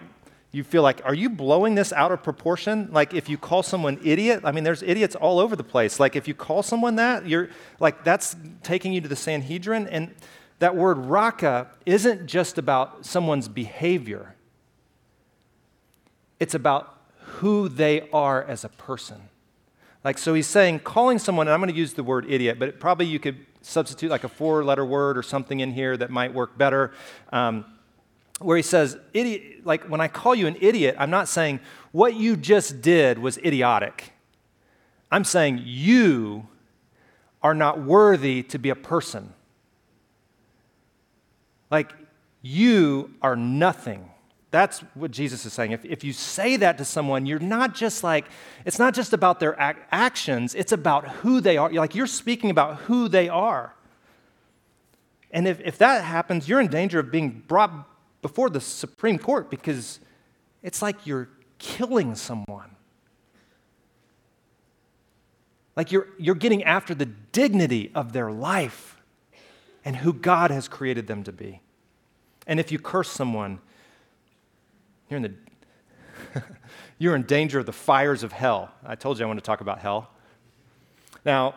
you 0.53 0.65
feel 0.65 0.83
like, 0.83 1.01
are 1.05 1.15
you 1.15 1.31
blowing 1.31 1.77
this 1.77 1.93
out 1.93 2.11
of 2.11 2.25
proportion? 2.25 2.89
Like, 2.91 3.15
if 3.15 3.29
you 3.29 3.39
call 3.39 3.63
someone 3.63 4.01
idiot, 4.03 4.41
I 4.43 4.51
mean, 4.51 4.65
there's 4.65 4.83
idiots 4.83 5.15
all 5.15 5.39
over 5.39 5.55
the 5.55 5.63
place. 5.63 6.01
Like, 6.01 6.17
if 6.17 6.27
you 6.27 6.35
call 6.35 6.65
someone 6.65 6.97
that, 6.97 7.29
you're 7.29 7.51
like, 7.79 8.03
that's 8.03 8.35
taking 8.65 8.93
you 8.93 9.01
to 9.01 9.09
the 9.09 9.15
Sanhedrin. 9.15 9.87
And 9.87 10.13
that 10.61 10.77
word 10.77 10.99
raka 10.99 11.69
isn't 11.85 12.27
just 12.27 12.57
about 12.59 13.05
someone's 13.05 13.49
behavior, 13.49 14.37
it's 16.39 16.55
about 16.55 16.97
who 17.19 17.69
they 17.69 18.09
are 18.11 18.43
as 18.45 18.65
a 18.65 18.69
person. 18.69 19.23
Like, 20.05 20.17
so 20.17 20.33
he's 20.33 20.47
saying, 20.47 20.81
calling 20.81 21.19
someone, 21.19 21.47
and 21.47 21.55
I'm 21.55 21.61
going 21.61 21.73
to 21.73 21.79
use 21.79 21.93
the 21.93 22.05
word 22.05 22.25
idiot, 22.29 22.59
but 22.59 22.69
it, 22.69 22.81
probably 22.81 23.07
you 23.07 23.19
could 23.19 23.45
substitute 23.61 24.11
like 24.11 24.25
a 24.25 24.29
four 24.29 24.65
letter 24.65 24.85
word 24.85 25.19
or 25.19 25.23
something 25.23 25.61
in 25.61 25.73
here 25.73 25.97
that 25.97 26.11
might 26.11 26.33
work 26.33 26.57
better. 26.57 26.93
Um, 27.33 27.65
where 28.41 28.57
he 28.57 28.63
says, 28.63 28.97
idiot, 29.13 29.67
like 29.67 29.85
when 29.85 30.01
I 30.01 30.09
call 30.09 30.35
you 30.35 30.47
an 30.47 30.57
idiot, 30.61 30.97
I'm 30.99 31.11
not 31.11 31.29
saying 31.29 31.61
what 31.93 32.15
you 32.15 32.37
just 32.37 32.81
did 32.81 33.19
was 33.19 33.37
idiotic. 33.39 34.13
I'm 35.11 35.25
saying 35.25 35.63
you 35.65 36.49
are 37.43 37.55
not 37.55 37.83
worthy 37.83 38.43
to 38.45 38.59
be 38.59 38.71
a 38.71 38.75
person. 38.75 39.35
Like, 41.71 41.93
you 42.43 43.15
are 43.23 43.37
nothing. 43.37 44.11
That's 44.51 44.81
what 44.95 45.13
Jesus 45.13 45.47
is 45.47 45.53
saying. 45.53 45.73
If, 45.73 45.85
if 45.85 46.03
you 46.03 46.13
say 46.13 46.57
that 46.57 46.79
to 46.79 46.85
someone, 46.85 47.25
you're 47.25 47.39
not 47.39 47.75
just 47.75 48.03
like, 48.03 48.27
it's 48.65 48.79
not 48.79 48.95
just 48.95 49.13
about 49.13 49.39
their 49.39 49.55
ac- 49.61 49.79
actions, 49.93 50.55
it's 50.55 50.73
about 50.73 51.09
who 51.09 51.41
they 51.41 51.57
are. 51.57 51.71
Like, 51.73 51.95
you're 51.95 52.09
speaking 52.09 52.51
about 52.51 52.79
who 52.81 53.09
they 53.09 53.29
are. 53.29 53.75
And 55.31 55.47
if, 55.47 55.61
if 55.61 55.79
that 55.79 56.05
happens, 56.05 56.49
you're 56.49 56.61
in 56.61 56.67
danger 56.67 56.99
of 56.99 57.13
being 57.13 57.45
brought 57.47 57.87
before 58.23 58.51
the 58.51 58.61
Supreme 58.61 59.19
Court 59.19 59.49
because 59.49 60.01
it's 60.63 60.83
like 60.83 61.07
you're 61.07 61.29
killing 61.59 62.17
someone. 62.17 62.71
Like 65.77 65.93
you're, 65.93 66.09
you're 66.19 66.35
getting 66.35 66.65
after 66.65 66.95
the 66.95 67.07
dignity 67.07 67.93
of 67.95 68.13
their 68.13 68.33
life 68.33 69.00
and 69.85 69.97
who 69.97 70.13
God 70.13 70.51
has 70.51 70.69
created 70.69 71.07
them 71.07 71.25
to 71.25 71.33
be. 71.33 71.61
And 72.47 72.59
if 72.61 72.73
you 72.73 72.79
curse 72.79 73.11
someone, 73.11 73.61
you're 75.09 75.19
in, 75.19 75.23
the, 75.23 76.43
you're 76.99 77.17
in 77.17 77.23
danger 77.23 77.59
of 77.59 77.67
the 77.67 77.73
fires 77.73 78.23
of 78.23 78.33
hell. 78.33 78.71
I 78.85 78.95
told 78.95 79.19
you 79.19 79.25
I 79.25 79.29
want 79.29 79.39
to 79.39 79.45
talk 79.45 79.61
about 79.61 79.79
hell. 79.79 80.11
Now, 81.25 81.55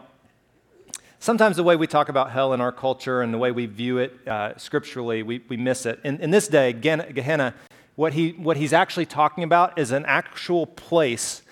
sometimes 1.19 1.55
the 1.55 1.63
way 1.63 1.75
we 1.75 1.87
talk 1.87 2.09
about 2.09 2.31
hell 2.31 2.53
in 2.53 2.61
our 2.61 2.71
culture 2.71 3.21
and 3.21 3.33
the 3.33 3.37
way 3.37 3.51
we 3.51 3.65
view 3.65 3.97
it 3.99 4.27
uh, 4.27 4.57
scripturally, 4.57 5.23
we, 5.23 5.43
we 5.49 5.57
miss 5.57 5.85
it. 5.85 5.99
In, 6.03 6.19
in 6.19 6.31
this 6.31 6.47
day, 6.47 6.73
Gehenna 6.73 7.53
what, 7.95 8.13
he, 8.13 8.31
what 8.31 8.57
he's 8.57 8.73
actually 8.73 9.05
talking 9.05 9.43
about 9.43 9.77
is 9.77 9.91
an 9.91 10.05
actual 10.05 10.65
place 10.65 11.43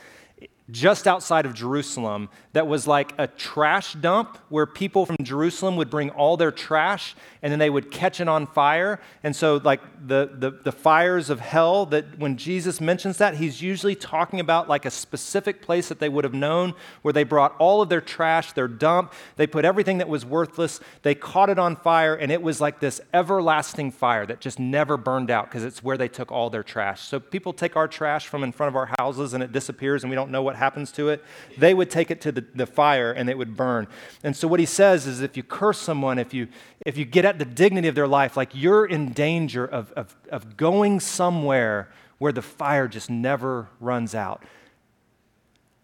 just 0.70 1.08
outside 1.08 1.46
of 1.46 1.54
Jerusalem 1.54 2.30
that 2.54 2.68
was 2.68 2.88
like 2.88 3.14
a 3.18 3.28
trash 3.28 3.94
dump 3.94 4.38
where 4.50 4.66
people 4.66 5.06
from 5.06 5.18
Jerusalem 5.22 5.78
would 5.78 5.90
bring 5.90 6.10
all 6.12 6.38
their 6.38 6.52
trash 6.52 7.16
and 7.42 7.52
then 7.52 7.60
they 7.60 7.70
would 7.70 7.92
catch 7.92 8.20
it 8.20 8.28
on 8.28 8.46
fire. 8.46 9.00
And 9.24 9.36
so, 9.36 9.60
like 9.64 9.82
the, 10.06 10.30
the, 10.34 10.52
the, 10.52 10.72
fires 10.72 11.30
of 11.30 11.40
hell, 11.40 11.86
that 11.88 12.20
when 12.20 12.38
Jesus 12.38 12.80
mentions 12.80 13.18
that, 13.18 13.36
he's 13.36 13.62
usually 13.62 13.96
talking 13.96 14.40
about 14.40 14.70
like 14.70 14.86
a 14.86 14.92
specific 14.92 15.62
place 15.62 15.90
that 15.90 16.00
they 16.00 16.10
would 16.10 16.24
have 16.24 16.34
known 16.34 16.74
where 17.02 17.14
they 17.14 17.24
brought 17.24 17.56
all 17.58 17.82
of 17.82 17.90
their 17.90 18.02
trash, 18.02 18.52
their 18.54 18.68
dump, 18.68 19.14
they 19.38 19.48
put 19.48 19.66
everything 19.66 19.98
that 19.98 20.08
was 20.08 20.26
worthless, 20.26 20.80
they 21.02 21.16
caught 21.16 21.50
it 21.50 21.58
on 21.58 21.76
fire, 21.76 22.16
and 22.16 22.32
it 22.32 22.42
was 22.42 22.62
like 22.62 22.80
this 22.80 23.02
everlasting 23.14 23.92
fire 23.92 24.26
that 24.26 24.40
just 24.40 24.60
never 24.60 24.98
burned 24.98 25.32
out 25.32 25.46
because 25.46 25.64
it's 25.64 25.84
where 25.84 25.98
they 25.98 26.08
took 26.08 26.32
all 26.32 26.50
their 26.50 26.64
trash. 26.64 27.02
So, 27.02 27.20
people 27.20 27.54
take 27.54 27.76
our 27.76 27.88
trash 27.88 28.28
from 28.28 28.44
in 28.44 28.52
front 28.52 28.70
of 28.70 28.76
our 28.76 28.90
houses 29.00 29.34
and 29.34 29.44
it 29.44 29.52
disappears 29.52 30.04
and 30.04 30.12
we 30.12 30.16
don't 30.16 30.32
know 30.32 30.44
what 30.44 30.56
happens 30.56 30.92
to 30.94 31.10
it. 31.10 31.24
They 31.58 31.74
would 31.74 31.90
take 31.90 32.12
it 32.12 32.22
to 32.22 32.32
the, 32.32 32.41
the 32.56 32.66
fire 32.66 33.12
and 33.12 33.30
it 33.30 33.38
would 33.38 33.56
burn. 33.56 33.88
And 34.24 34.36
so, 34.36 34.48
what 34.48 34.60
he 34.60 34.66
says 34.66 35.08
is 35.08 35.22
if 35.22 35.38
you 35.38 35.44
curse 35.44 35.80
someone, 35.80 36.20
if 36.20 36.34
you 36.34 36.48
if 36.86 36.98
you 36.98 37.06
get 37.06 37.26
at 37.26 37.40
the 37.40 37.46
dignity 37.46 37.88
of 37.88 37.96
their 37.96 38.08
life, 38.08 38.36
like 38.36 38.52
you're 38.54 38.86
in 38.86 39.14
danger 39.14 39.66
of, 39.66 39.92
of, 39.94 40.16
of 40.30 40.58
going 40.58 41.00
somewhere 41.00 41.92
where 42.18 42.32
the 42.32 42.42
fire 42.42 42.88
just 42.88 43.10
never 43.10 43.70
runs 43.80 44.14
out. 44.14 44.44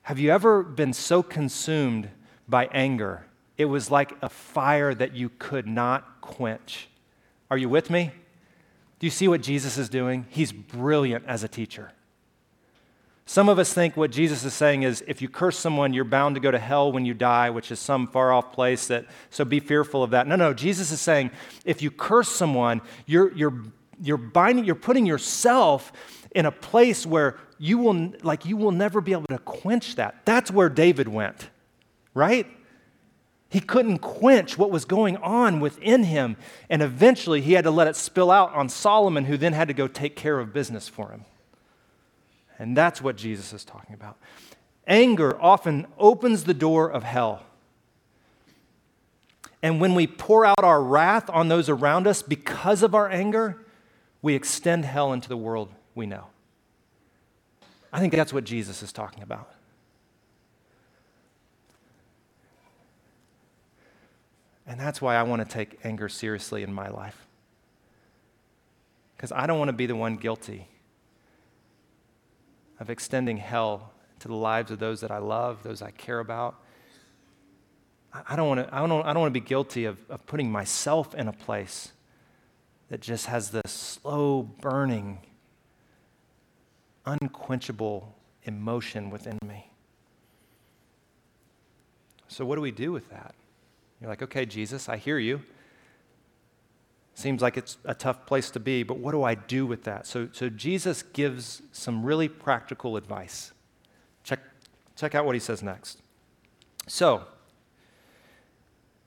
Have 0.04 0.20
you 0.20 0.32
ever 0.32 0.64
been 0.64 0.94
so 0.94 1.24
consumed 1.24 2.10
by 2.48 2.68
anger? 2.68 3.26
It 3.58 3.66
was 3.66 3.90
like 3.90 4.14
a 4.22 4.30
fire 4.30 4.94
that 4.94 5.16
you 5.16 5.30
could 5.40 5.68
not 5.68 6.22
quench. 6.22 6.90
Are 7.50 7.58
you 7.58 7.70
with 7.70 7.90
me? 7.90 8.12
Do 9.00 9.08
you 9.08 9.12
see 9.12 9.28
what 9.28 9.42
Jesus 9.42 9.78
is 9.78 9.90
doing? 9.90 10.26
He's 10.30 10.52
brilliant 10.52 11.26
as 11.26 11.44
a 11.44 11.48
teacher. 11.48 11.92
Some 13.30 13.50
of 13.50 13.60
us 13.60 13.74
think 13.74 13.98
what 13.98 14.10
Jesus 14.10 14.46
is 14.46 14.54
saying 14.54 14.84
is 14.84 15.04
if 15.06 15.22
you 15.22 15.28
curse 15.28 15.60
someone, 15.60 15.94
you're 15.94 16.06
bound 16.06 16.36
to 16.36 16.42
go 16.42 16.50
to 16.50 16.58
hell 16.58 16.94
when 16.94 17.06
you 17.06 17.14
die, 17.14 17.50
which 17.50 17.72
is 17.72 17.80
some 17.80 18.08
far 18.08 18.32
off 18.32 18.54
place 18.54 18.88
that, 18.88 19.06
so 19.32 19.44
be 19.44 19.60
fearful 19.60 20.02
of 20.02 20.12
that. 20.12 20.28
No, 20.28 20.38
no, 20.38 20.54
Jesus 20.54 20.92
is 20.92 21.02
saying 21.02 21.32
if 21.66 21.82
you 21.82 21.92
curse 21.92 22.30
someone, 22.30 22.80
you're, 23.06 23.34
you're, 23.34 23.64
you're 24.02 24.16
binding, 24.16 24.64
you're 24.64 24.76
putting 24.76 25.06
yourself 25.06 25.92
in 26.34 26.46
a 26.46 26.52
place 26.54 27.06
where 27.06 27.38
you 27.60 27.80
will, 27.80 28.14
like, 28.24 28.46
you 28.46 28.56
will 28.56 28.72
never 28.72 29.02
be 29.02 29.12
able 29.12 29.28
to 29.28 29.40
quench 29.40 29.96
that. 29.96 30.22
That's 30.24 30.50
where 30.50 30.70
David 30.70 31.10
went, 31.10 31.50
right? 32.14 32.48
He 33.50 33.60
couldn't 33.60 34.00
quench 34.00 34.58
what 34.58 34.72
was 34.72 34.86
going 34.86 35.18
on 35.18 35.60
within 35.60 36.06
him. 36.06 36.38
And 36.70 36.82
eventually 36.82 37.42
he 37.42 37.54
had 37.54 37.66
to 37.66 37.72
let 37.72 37.88
it 37.88 37.98
spill 37.98 38.32
out 38.32 38.54
on 38.54 38.70
Solomon, 38.70 39.26
who 39.26 39.36
then 39.36 39.52
had 39.52 39.68
to 39.68 39.74
go 39.74 39.90
take 39.90 40.16
care 40.16 40.40
of 40.40 40.54
business 40.54 40.88
for 40.88 41.12
him. 41.12 41.26
And 42.60 42.76
that's 42.76 43.02
what 43.02 43.16
Jesus 43.16 43.54
is 43.54 43.64
talking 43.64 43.94
about. 43.94 44.18
Anger 44.88 45.40
often 45.42 45.86
opens 45.98 46.46
the 46.46 46.54
door 46.54 46.90
of 46.90 47.04
hell. 47.04 47.44
And 49.62 49.82
when 49.82 49.96
we 49.96 50.08
pour 50.08 50.46
out 50.46 50.64
our 50.64 50.82
wrath 50.82 51.30
on 51.30 51.50
those 51.50 51.68
around 51.68 52.08
us 52.08 52.22
because 52.22 52.84
of 52.84 52.96
our 52.96 53.10
anger, 53.10 53.66
we 54.22 54.34
extend 54.34 54.86
hell 54.86 55.14
into 55.14 55.30
the 55.30 55.38
world 55.38 55.70
we 55.94 56.06
know. 56.06 56.26
I 57.92 58.00
think 58.00 58.14
that's 58.14 58.34
what 58.34 58.44
Jesus 58.44 58.82
is 58.84 58.92
talking 58.92 59.24
about. 59.24 59.52
And 64.66 64.80
that's 64.80 65.02
why 65.02 65.16
I 65.16 65.24
want 65.24 65.48
to 65.48 65.48
take 65.48 65.80
anger 65.84 66.10
seriously 66.10 66.62
in 66.62 66.74
my 66.74 66.90
life. 66.90 67.26
Because 69.16 69.32
I 69.32 69.48
don't 69.48 69.58
want 69.58 69.70
to 69.70 69.74
be 69.74 69.86
the 69.86 69.96
one 69.96 70.18
guilty 70.18 70.68
of 72.80 72.90
extending 72.90 73.38
hell 73.38 73.92
to 74.20 74.28
the 74.28 74.36
lives 74.36 74.72
of 74.72 74.80
those 74.80 75.02
that 75.02 75.12
I 75.12 75.18
love, 75.18 75.64
those 75.64 75.82
I 75.82 75.92
care 75.92 76.20
about. 76.20 76.56
I 78.28 78.36
don't 78.36 78.48
want 78.48 78.68
to, 78.68 78.76
I 78.76 78.80
don't, 78.86 79.06
I 79.06 79.14
don't 79.14 79.22
want 79.22 79.34
to 79.34 79.40
be 79.40 79.46
guilty 79.46 79.86
of, 79.86 80.00
of 80.10 80.26
putting 80.26 80.52
myself 80.52 81.14
in 81.14 81.28
a 81.28 81.34
place 81.34 81.92
that 82.90 83.02
just 83.02 83.28
has 83.28 83.52
this 83.52 83.72
slow 83.72 84.44
burning, 84.44 85.20
unquenchable 87.06 88.16
emotion 88.44 89.10
within 89.10 89.38
me. 89.46 89.70
So, 92.28 92.46
what 92.46 92.56
do 92.56 92.62
we 92.62 92.72
do 92.72 92.92
with 92.92 93.10
that? 93.10 93.36
You're 94.00 94.10
like, 94.10 94.22
okay, 94.22 94.46
Jesus, 94.46 94.90
I 94.90 94.98
hear 94.98 95.18
you. 95.18 95.42
Seems 97.18 97.42
like 97.42 97.58
it's 97.58 97.80
a 97.84 97.96
tough 97.96 98.28
place 98.28 98.52
to 98.52 98.60
be, 98.60 98.84
but 98.84 99.00
what 99.00 99.12
do 99.12 99.24
I 99.24 99.34
do 99.34 99.66
with 99.66 99.86
that? 99.86 100.06
So, 100.06 100.30
so 100.32 100.50
Jesus 100.50 101.02
gives 101.02 101.64
some 101.72 102.06
really 102.06 102.30
practical 102.30 102.96
advice. 102.96 103.54
Check, 104.24 104.40
check 104.96 105.16
out 105.16 105.26
what 105.26 105.34
he 105.34 105.40
says 105.40 105.64
next. 105.64 106.04
So, 106.86 107.24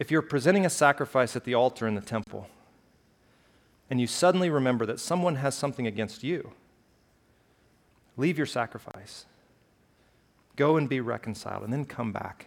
if 0.00 0.10
you're 0.10 0.22
presenting 0.22 0.66
a 0.66 0.70
sacrifice 0.70 1.36
at 1.36 1.44
the 1.44 1.54
altar 1.54 1.86
in 1.86 1.94
the 1.94 2.00
temple, 2.00 2.48
and 3.88 4.00
you 4.00 4.08
suddenly 4.08 4.50
remember 4.50 4.84
that 4.86 4.98
someone 4.98 5.36
has 5.36 5.54
something 5.54 5.86
against 5.86 6.24
you, 6.24 6.50
leave 8.16 8.36
your 8.36 8.44
sacrifice. 8.44 9.26
Go 10.56 10.76
and 10.76 10.88
be 10.88 10.98
reconciled, 10.98 11.62
and 11.62 11.72
then 11.72 11.84
come 11.84 12.10
back. 12.10 12.46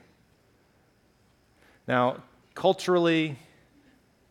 Now, 1.87 2.21
culturally, 2.53 3.37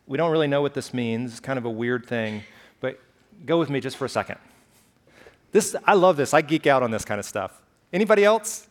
we 0.07 0.17
don't 0.17 0.31
really 0.31 0.47
know 0.47 0.61
what 0.61 0.73
this 0.73 0.93
means. 0.93 1.31
It's 1.31 1.39
kind 1.39 1.57
of 1.57 1.65
a 1.65 1.69
weird 1.69 2.05
thing, 2.05 2.43
but 2.79 2.99
go 3.45 3.57
with 3.59 3.69
me 3.69 3.79
just 3.79 3.97
for 3.97 4.05
a 4.05 4.09
second. 4.09 4.37
This, 5.51 5.75
I 5.85 5.93
love 5.93 6.17
this. 6.17 6.33
I 6.33 6.41
geek 6.41 6.67
out 6.67 6.83
on 6.83 6.91
this 6.91 7.05
kind 7.05 7.19
of 7.19 7.25
stuff. 7.25 7.61
Anybody 7.91 8.25
else? 8.25 8.67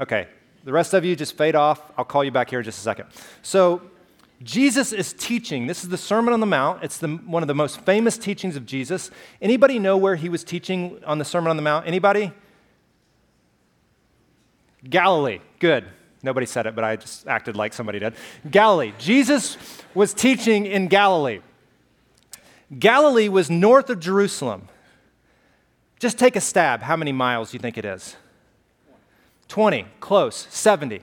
Okay, 0.00 0.28
the 0.64 0.72
rest 0.72 0.92
of 0.92 1.04
you 1.04 1.16
just 1.16 1.36
fade 1.36 1.54
off. 1.54 1.80
I'll 1.96 2.04
call 2.04 2.24
you 2.24 2.30
back 2.30 2.50
here 2.50 2.58
in 2.58 2.64
just 2.64 2.78
a 2.78 2.82
second. 2.82 3.06
So, 3.42 3.82
Jesus 4.42 4.92
is 4.92 5.14
teaching. 5.14 5.66
This 5.66 5.82
is 5.82 5.88
the 5.88 5.96
Sermon 5.96 6.34
on 6.34 6.40
the 6.40 6.46
Mount. 6.46 6.82
It's 6.82 6.98
the, 6.98 7.08
one 7.08 7.42
of 7.42 7.46
the 7.46 7.54
most 7.54 7.80
famous 7.80 8.18
teachings 8.18 8.56
of 8.56 8.66
Jesus. 8.66 9.10
Anybody 9.40 9.78
know 9.78 9.96
where 9.96 10.16
he 10.16 10.28
was 10.28 10.44
teaching 10.44 11.00
on 11.06 11.18
the 11.18 11.24
Sermon 11.24 11.48
on 11.48 11.56
the 11.56 11.62
Mount? 11.62 11.86
Anybody? 11.86 12.32
Galilee. 14.88 15.40
Good. 15.60 15.86
Nobody 16.24 16.46
said 16.46 16.66
it, 16.66 16.74
but 16.74 16.84
I 16.84 16.96
just 16.96 17.28
acted 17.28 17.54
like 17.54 17.74
somebody 17.74 17.98
did. 17.98 18.14
Galilee. 18.50 18.94
Jesus 18.98 19.58
was 19.94 20.14
teaching 20.14 20.64
in 20.64 20.88
Galilee. 20.88 21.40
Galilee 22.78 23.28
was 23.28 23.50
north 23.50 23.90
of 23.90 24.00
Jerusalem. 24.00 24.68
Just 25.98 26.18
take 26.18 26.34
a 26.34 26.40
stab. 26.40 26.80
How 26.80 26.96
many 26.96 27.12
miles 27.12 27.50
do 27.50 27.56
you 27.56 27.60
think 27.60 27.76
it 27.76 27.84
is? 27.84 28.16
20. 29.48 29.86
Close. 30.00 30.46
70. 30.48 31.02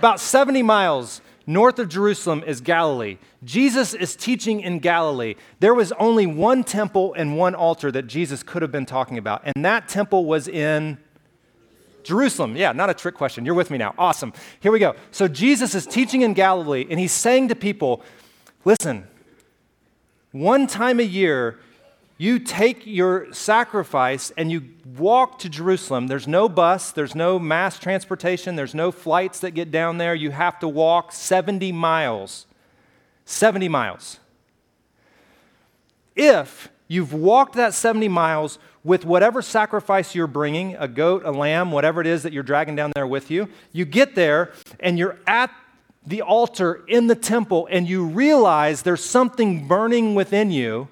About 0.00 0.18
70 0.18 0.64
miles 0.64 1.20
north 1.46 1.78
of 1.78 1.88
Jerusalem 1.88 2.42
is 2.44 2.60
Galilee. 2.60 3.18
Jesus 3.44 3.94
is 3.94 4.16
teaching 4.16 4.60
in 4.60 4.80
Galilee. 4.80 5.36
There 5.60 5.74
was 5.74 5.92
only 5.92 6.26
one 6.26 6.64
temple 6.64 7.14
and 7.14 7.36
one 7.36 7.54
altar 7.54 7.92
that 7.92 8.08
Jesus 8.08 8.42
could 8.42 8.62
have 8.62 8.72
been 8.72 8.86
talking 8.86 9.16
about, 9.16 9.42
and 9.44 9.64
that 9.64 9.88
temple 9.88 10.24
was 10.24 10.48
in 10.48 10.98
Jerusalem. 12.04 12.56
Yeah, 12.56 12.72
not 12.72 12.90
a 12.90 12.94
trick 12.94 13.14
question. 13.14 13.44
You're 13.44 13.54
with 13.54 13.70
me 13.70 13.78
now. 13.78 13.94
Awesome. 13.98 14.32
Here 14.60 14.72
we 14.72 14.78
go. 14.78 14.94
So 15.10 15.28
Jesus 15.28 15.74
is 15.74 15.86
teaching 15.86 16.22
in 16.22 16.34
Galilee, 16.34 16.86
and 16.90 16.98
he's 16.98 17.12
saying 17.12 17.48
to 17.48 17.54
people, 17.54 18.02
listen, 18.64 19.06
one 20.32 20.66
time 20.66 20.98
a 20.98 21.04
year, 21.04 21.58
you 22.18 22.38
take 22.38 22.86
your 22.86 23.32
sacrifice 23.32 24.30
and 24.36 24.52
you 24.52 24.62
walk 24.96 25.40
to 25.40 25.48
Jerusalem. 25.48 26.06
There's 26.06 26.28
no 26.28 26.48
bus, 26.48 26.92
there's 26.92 27.14
no 27.14 27.38
mass 27.38 27.78
transportation, 27.78 28.54
there's 28.54 28.74
no 28.74 28.92
flights 28.92 29.40
that 29.40 29.50
get 29.52 29.70
down 29.70 29.98
there. 29.98 30.14
You 30.14 30.30
have 30.30 30.58
to 30.60 30.68
walk 30.68 31.12
70 31.12 31.72
miles. 31.72 32.46
70 33.24 33.68
miles. 33.68 34.20
If 36.14 36.70
you've 36.86 37.12
walked 37.12 37.54
that 37.54 37.74
70 37.74 38.08
miles 38.08 38.58
with 38.84 39.04
whatever 39.04 39.42
sacrifice 39.42 40.14
you're 40.14 40.26
bringing 40.26 40.74
a 40.76 40.88
goat, 40.88 41.22
a 41.24 41.30
lamb, 41.30 41.70
whatever 41.70 42.00
it 42.00 42.06
is 42.06 42.22
that 42.24 42.32
you're 42.32 42.42
dragging 42.42 42.74
down 42.74 42.92
there 42.94 43.06
with 43.06 43.30
you. 43.30 43.48
You 43.72 43.84
get 43.84 44.14
there 44.14 44.52
and 44.80 44.98
you're 44.98 45.18
at 45.26 45.50
the 46.04 46.22
altar 46.22 46.82
in 46.88 47.06
the 47.06 47.14
temple 47.14 47.68
and 47.70 47.88
you 47.88 48.04
realize 48.04 48.82
there's 48.82 49.04
something 49.04 49.68
burning 49.68 50.14
within 50.14 50.50
you. 50.50 50.88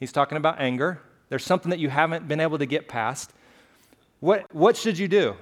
He's 0.00 0.12
talking 0.12 0.36
about 0.36 0.60
anger. 0.60 1.00
There's 1.28 1.44
something 1.44 1.70
that 1.70 1.78
you 1.78 1.88
haven't 1.88 2.26
been 2.26 2.40
able 2.40 2.58
to 2.58 2.66
get 2.66 2.88
past. 2.88 3.32
What, 4.20 4.52
what 4.52 4.76
should 4.76 4.98
you 4.98 5.06
do? 5.06 5.36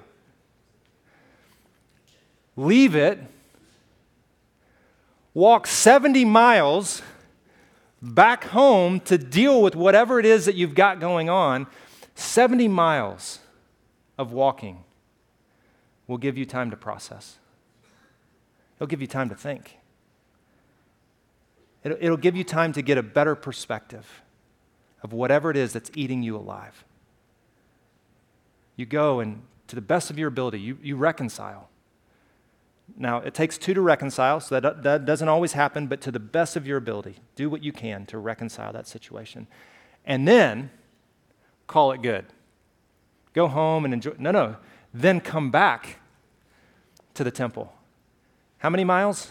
Leave 2.57 2.95
it, 2.95 3.19
walk 5.35 5.67
70 5.67 6.25
miles 6.25 7.03
back 8.03 8.45
home 8.45 9.01
to 9.01 9.19
deal 9.19 9.63
with 9.63 9.75
whatever 9.75 10.19
it 10.21 10.27
is 10.27 10.45
that 10.45 10.55
you've 10.55 10.75
got 10.75 11.01
going 11.01 11.29
on, 11.29 11.67
70 12.15 12.69
miles 12.69 13.41
of 14.19 14.33
walking 14.33 14.85
will 16.07 16.19
give 16.19 16.39
you 16.39 16.47
time 16.47 16.71
to 16.71 16.77
process. 16.77 17.39
It'll 18.77 18.87
give 18.87 19.01
you 19.01 19.07
time 19.07 19.29
to 19.29 19.35
think. 19.35 19.79
It'll, 21.83 21.99
it'll 22.01 22.17
give 22.17 22.37
you 22.37 22.45
time 22.45 22.73
to 22.75 22.83
get 22.83 22.99
a 22.99 23.03
better 23.03 23.35
perspective 23.35 24.23
of 25.03 25.13
whatever 25.13 25.51
it 25.51 25.57
is 25.57 25.73
that's 25.73 25.91
eating 25.95 26.23
you 26.23 26.37
alive. 26.37 26.85
You 28.77 28.87
go 28.87 29.21
and, 29.21 29.43
to 29.69 29.75
the 29.75 29.81
best 29.81 30.11
of 30.11 30.19
your 30.19 30.29
ability, 30.29 30.61
you, 30.61 30.79
you 30.83 30.97
reconcile. 30.97 31.69
Now, 32.97 33.19
it 33.19 33.35
takes 33.35 33.59
two 33.59 33.75
to 33.75 33.81
reconcile, 33.81 34.41
so 34.41 34.61
that, 34.61 34.83
that 34.83 35.05
doesn't 35.05 35.29
always 35.29 35.53
happen, 35.53 35.87
but 35.87 36.01
to 36.03 36.11
the 36.11 36.21
best 36.21 36.57
of 36.57 36.67
your 36.67 36.77
ability, 36.77 37.17
do 37.35 37.51
what 37.51 37.63
you 37.63 37.73
can 37.73 38.07
to 38.07 38.19
reconcile 38.19 38.73
that 38.73 38.87
situation. 38.87 39.47
And 40.05 40.27
then 40.27 40.71
call 41.67 41.93
it 41.93 42.01
good. 42.01 42.27
Go 43.33 43.49
home 43.49 43.85
and 43.85 43.93
enjoy. 43.93 44.13
No, 44.19 44.31
no. 44.31 44.57
Then 44.95 45.21
come 45.21 45.51
back 45.51 45.99
to 47.15 47.25
the 47.25 47.31
temple. 47.31 47.73
How 48.59 48.71
many 48.71 48.85
miles? 48.85 49.31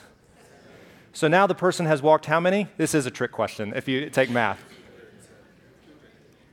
So 1.13 1.27
now 1.27 1.47
the 1.47 1.55
person 1.55 1.85
has 1.85 2.01
walked 2.01 2.25
how 2.25 2.39
many? 2.39 2.67
This 2.77 2.93
is 2.93 3.05
a 3.05 3.11
trick 3.11 3.31
question 3.31 3.73
if 3.75 3.87
you 3.87 4.09
take 4.09 4.29
math. 4.29 4.59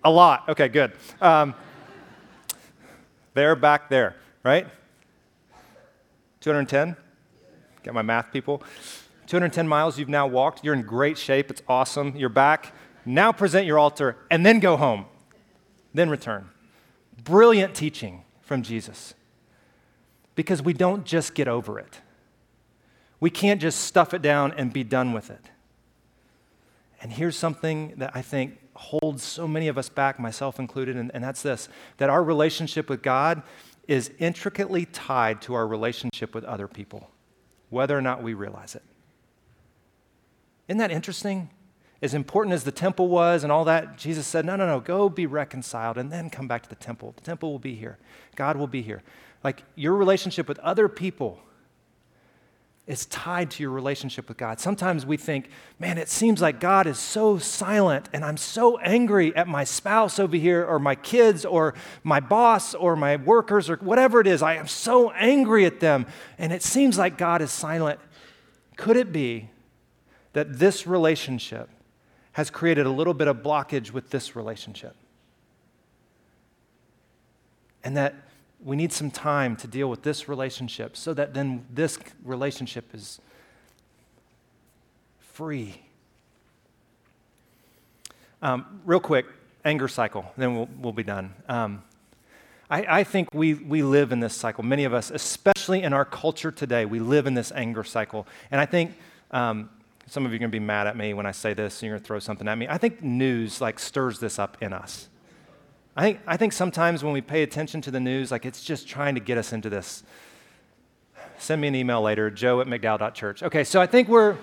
A 0.05 0.11
lot. 0.11 0.49
Okay, 0.49 0.69
good. 0.69 0.93
Um, 1.21 1.55
they're 3.35 3.57
back 3.57 3.89
there, 3.89 4.17
right? 4.45 4.67
210? 6.43 6.97
Got 7.83 7.95
my 7.95 8.03
math 8.03 8.33
people? 8.33 8.63
210 9.27 9.67
miles 9.67 9.99
you've 9.99 10.09
now 10.09 10.27
walked. 10.27 10.63
You're 10.65 10.75
in 10.75 10.83
great 10.83 11.17
shape. 11.17 11.51
It's 11.51 11.63
awesome. 11.69 12.15
You're 12.17 12.29
back. 12.29 12.75
Now 13.07 13.33
present 13.33 13.67
your 13.67 13.79
altar 13.79 14.17
and 14.31 14.45
then 14.45 14.61
go 14.61 14.77
home. 14.77 15.07
Then 15.95 16.11
return. 16.11 16.51
Brilliant 17.25 17.75
teaching 17.75 18.25
from 18.41 18.63
Jesus. 18.63 19.15
Because 20.35 20.63
we 20.63 20.73
don't 20.73 21.05
just 21.05 21.35
get 21.35 21.49
over 21.49 21.79
it. 21.79 22.01
We 23.21 23.31
can't 23.31 23.61
just 23.61 23.83
stuff 23.83 24.13
it 24.13 24.23
down 24.23 24.53
and 24.53 24.73
be 24.73 24.83
done 24.83 25.13
with 25.13 25.31
it. 25.31 25.51
And 27.01 27.13
here's 27.13 27.37
something 27.37 27.95
that 27.99 28.13
I 28.15 28.23
think 28.23 28.59
holds 28.75 29.23
so 29.23 29.47
many 29.47 29.69
of 29.69 29.79
us 29.79 29.89
back, 29.89 30.19
myself 30.19 30.59
included, 30.59 30.97
and, 30.97 31.11
and 31.15 31.23
that's 31.23 31.43
this 31.43 31.69
that 31.99 32.11
our 32.11 32.23
relationship 32.23 32.89
with 32.89 33.03
God 33.03 33.43
is 33.89 34.11
intricately 34.19 34.87
tied 34.87 35.43
to 35.43 35.55
our 35.55 35.67
relationship 35.67 36.35
with 36.35 36.45
other 36.45 36.69
people, 36.69 37.11
whether 37.71 37.97
or 37.97 38.03
not 38.03 38.23
we 38.23 38.35
realize 38.35 38.75
it. 38.75 38.83
Isn't 40.69 40.79
that 40.79 40.91
interesting? 40.91 41.51
As 42.01 42.15
important 42.15 42.55
as 42.55 42.65
the 42.65 42.73
temple 42.73 43.09
was 43.09 43.45
and 43.45 43.53
all 43.53 43.65
that, 43.65 43.97
Jesus 43.97 44.27
said, 44.27 44.45
No, 44.45 44.57
no, 44.57 44.67
no, 44.67 44.81
go 44.81 45.09
be 45.09 45.27
reconciled 45.27 45.99
and 45.99 46.11
then 46.11 46.31
come 46.31 46.49
back 46.49 46.63
to 46.63 46.69
the 46.69 46.75
temple. 46.75 47.13
The 47.17 47.23
temple 47.23 47.53
will 47.53 47.59
be 47.59 47.75
here, 47.75 47.99
God 48.37 48.57
will 48.57 48.67
be 48.67 48.83
here. 48.83 49.03
Like 49.45 49.63
your 49.75 49.95
relationship 49.95 50.49
with 50.49 50.59
other 50.61 50.89
people 50.89 51.41
is 52.93 53.07
tied 53.07 53.51
to 53.51 53.63
your 53.63 53.73
relationship 53.73 54.29
with 54.29 54.37
God. 54.37 54.61
Sometimes 54.61 55.07
we 55.07 55.17
think, 55.17 55.49
man, 55.79 55.97
it 55.97 56.11
seems 56.11 56.43
like 56.43 56.61
God 56.61 56.87
is 56.87 56.99
so 56.99 57.39
silent 57.39 58.11
and 58.13 58.23
I'm 58.23 58.37
so 58.37 58.77
angry 58.81 59.35
at 59.35 59.49
my 59.49 59.65
spouse 59.65 60.19
over 60.19 60.37
here 60.37 60.63
or 60.63 60.79
my 60.79 60.95
kids 60.95 61.47
or 61.47 61.73
my 62.05 62.21
boss 62.21 62.75
or 62.75 62.95
my 62.95 63.17
workers 63.17 63.71
or 63.71 63.77
whatever 63.77 64.21
it 64.21 64.27
is. 64.27 64.43
I 64.43 64.57
am 64.57 64.69
so 64.69 65.11
angry 65.13 65.65
at 65.65 65.81
them 65.81 66.05
and 66.37 66.53
it 66.53 66.63
seems 66.63 66.99
like 66.99 67.17
God 67.17 67.41
is 67.41 67.51
silent. 67.51 67.99
Could 68.77 68.99
it 68.99 69.11
be 69.11 69.49
that 70.35 70.59
this 70.59 70.87
relationship 70.87 71.71
has 72.33 72.51
created 72.51 72.85
a 72.85 72.91
little 72.91 73.15
bit 73.15 73.27
of 73.27 73.39
blockage 73.39 73.91
with 73.91 74.11
this 74.11 74.37
relationship? 74.37 74.95
And 77.83 77.97
that 77.97 78.15
we 78.65 78.77
need 78.77 78.93
some 78.93 79.11
time 79.11 79.57
to 79.57 79.67
deal 79.67 79.89
with 79.89 80.03
this 80.03 80.29
relationship 80.29 80.97
so 80.97 81.13
that 81.15 81.35
then 81.35 81.67
this 81.73 81.99
relationship 82.25 82.95
is 82.95 83.21
free. 85.21 85.83
Um, 88.41 88.81
real 88.85 89.01
quick, 89.01 89.27
anger 89.65 89.89
cycle, 89.89 90.33
then 90.37 90.57
we'll, 90.57 90.69
we'll 90.79 90.93
be 90.93 91.03
done. 91.03 91.35
Um, 91.49 91.83
I, 92.71 93.01
I, 93.01 93.05
think 93.05 93.29
we, 93.33 93.55
we 93.55 93.83
live 93.83 94.13
in 94.13 94.21
this 94.21 94.35
cycle. 94.35 94.65
Many 94.65 94.85
of 94.85 94.95
us, 94.95 95.11
especially 95.11 95.83
in 95.83 95.93
our 95.93 96.05
culture 96.05 96.51
today, 96.51 96.85
we 96.85 97.01
live 97.01 97.27
in 97.27 97.35
this 97.35 97.53
anger 97.53 97.85
cycle. 97.85 98.27
And 98.51 98.61
I 98.61 98.67
think 98.67 98.93
um, 99.31 99.71
some 100.07 100.25
of 100.25 100.33
you 100.33 100.37
are 100.37 100.39
going 100.39 100.51
to 100.51 100.57
be 100.57 100.65
mad 100.65 100.87
at 100.87 100.97
me 100.97 101.15
when 101.15 101.27
I 101.27 101.33
say 101.33 101.55
this 101.55 101.81
and 101.81 101.89
you're 101.89 101.97
going 101.97 102.03
to 102.03 102.07
throw 102.07 102.19
something 102.19 102.49
at 102.49 102.57
me. 102.57 102.67
I 102.69 102.79
think 102.79 103.03
news 103.03 103.61
like 103.61 103.79
stirs 103.79 104.19
this 104.19 104.39
up 104.39 104.57
in 104.61 104.73
us. 104.73 105.09
I 105.97 106.03
think, 106.03 106.21
I 106.27 106.37
think 106.37 106.53
sometimes 106.53 107.05
when 107.05 107.13
we 107.13 107.21
pay 107.21 107.43
attention 107.43 107.83
to 107.83 107.91
the 107.91 108.01
news, 108.01 108.31
like 108.31 108.47
it's 108.47 108.65
just 108.65 108.89
trying 108.89 109.15
to 109.15 109.21
get 109.21 109.37
us 109.37 109.53
into 109.53 109.69
this. 109.69 110.03
Send 111.39 111.61
me 111.61 111.69
an 111.69 111.75
email 111.75 112.01
later, 112.01 112.31
joe 112.31 112.61
at 112.61 112.67
mcdowell.church. 112.67 113.43
Okay, 113.43 113.65
so 113.65 113.81
I 113.81 113.87
think 113.87 114.09
we're, 114.09 114.39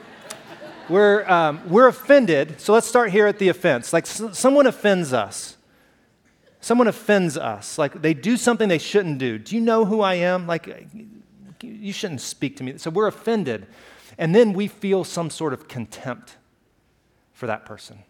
we're, 0.89 1.27
um, 1.27 1.61
we're 1.67 1.87
offended. 1.87 2.59
So 2.61 2.73
let's 2.73 2.87
start 2.87 3.09
here 3.09 3.25
at 3.25 3.39
the 3.39 3.49
offense. 3.49 3.93
Like 3.93 4.03
s- 4.03 4.37
someone 4.37 4.67
offends 4.67 5.11
us. 5.11 5.57
Someone 6.61 6.87
offends 6.87 7.35
us. 7.37 7.77
Like 7.77 8.01
they 8.01 8.13
do 8.13 8.37
something 8.37 8.69
they 8.69 8.77
shouldn't 8.77 9.17
do. 9.17 9.39
Do 9.39 9.55
you 9.55 9.61
know 9.61 9.85
who 9.85 10.01
I 10.01 10.15
am? 10.15 10.45
Like 10.45 10.87
you 11.63 11.93
shouldn't 11.93 12.21
speak 12.21 12.57
to 12.57 12.63
me. 12.63 12.77
So 12.77 12.91
we're 12.91 13.07
offended. 13.07 13.65
And 14.17 14.35
then 14.35 14.53
we 14.53 14.67
feel 14.67 15.03
some 15.03 15.29
sort 15.29 15.53
of 15.53 15.67
contempt 15.67 16.37
for 17.33 17.47
that 17.47 17.65
person 17.65 18.03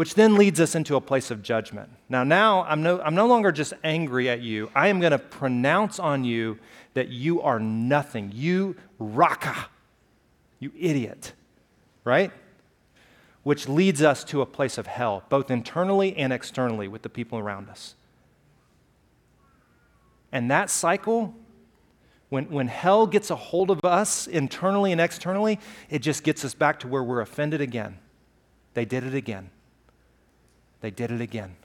which 0.00 0.14
then 0.14 0.36
leads 0.36 0.58
us 0.60 0.74
into 0.74 0.96
a 0.96 1.00
place 1.02 1.30
of 1.30 1.42
judgment. 1.42 1.90
Now, 2.08 2.24
now 2.24 2.62
I'm 2.62 2.82
no, 2.82 3.02
I'm 3.02 3.14
no 3.14 3.26
longer 3.26 3.52
just 3.52 3.74
angry 3.84 4.30
at 4.30 4.40
you. 4.40 4.70
I 4.74 4.88
am 4.88 4.98
going 4.98 5.12
to 5.12 5.18
pronounce 5.18 5.98
on 5.98 6.24
you 6.24 6.58
that 6.94 7.08
you 7.08 7.42
are 7.42 7.60
nothing. 7.60 8.32
You 8.34 8.76
raka, 8.98 9.66
you 10.58 10.72
idiot, 10.74 11.34
right? 12.02 12.32
Which 13.42 13.68
leads 13.68 14.00
us 14.00 14.24
to 14.24 14.40
a 14.40 14.46
place 14.46 14.78
of 14.78 14.86
hell, 14.86 15.22
both 15.28 15.50
internally 15.50 16.16
and 16.16 16.32
externally 16.32 16.88
with 16.88 17.02
the 17.02 17.10
people 17.10 17.38
around 17.38 17.68
us. 17.68 17.94
And 20.32 20.50
that 20.50 20.70
cycle, 20.70 21.34
when, 22.30 22.48
when 22.48 22.68
hell 22.68 23.06
gets 23.06 23.30
a 23.30 23.36
hold 23.36 23.70
of 23.70 23.84
us 23.84 24.26
internally 24.26 24.92
and 24.92 25.00
externally, 25.00 25.60
it 25.90 25.98
just 25.98 26.24
gets 26.24 26.42
us 26.42 26.54
back 26.54 26.80
to 26.80 26.88
where 26.88 27.04
we're 27.04 27.20
offended 27.20 27.60
again. 27.60 27.98
They 28.72 28.86
did 28.86 29.04
it 29.04 29.14
again. 29.14 29.50
They 30.80 30.90
did 30.90 31.10
it 31.10 31.20
again. 31.20 31.56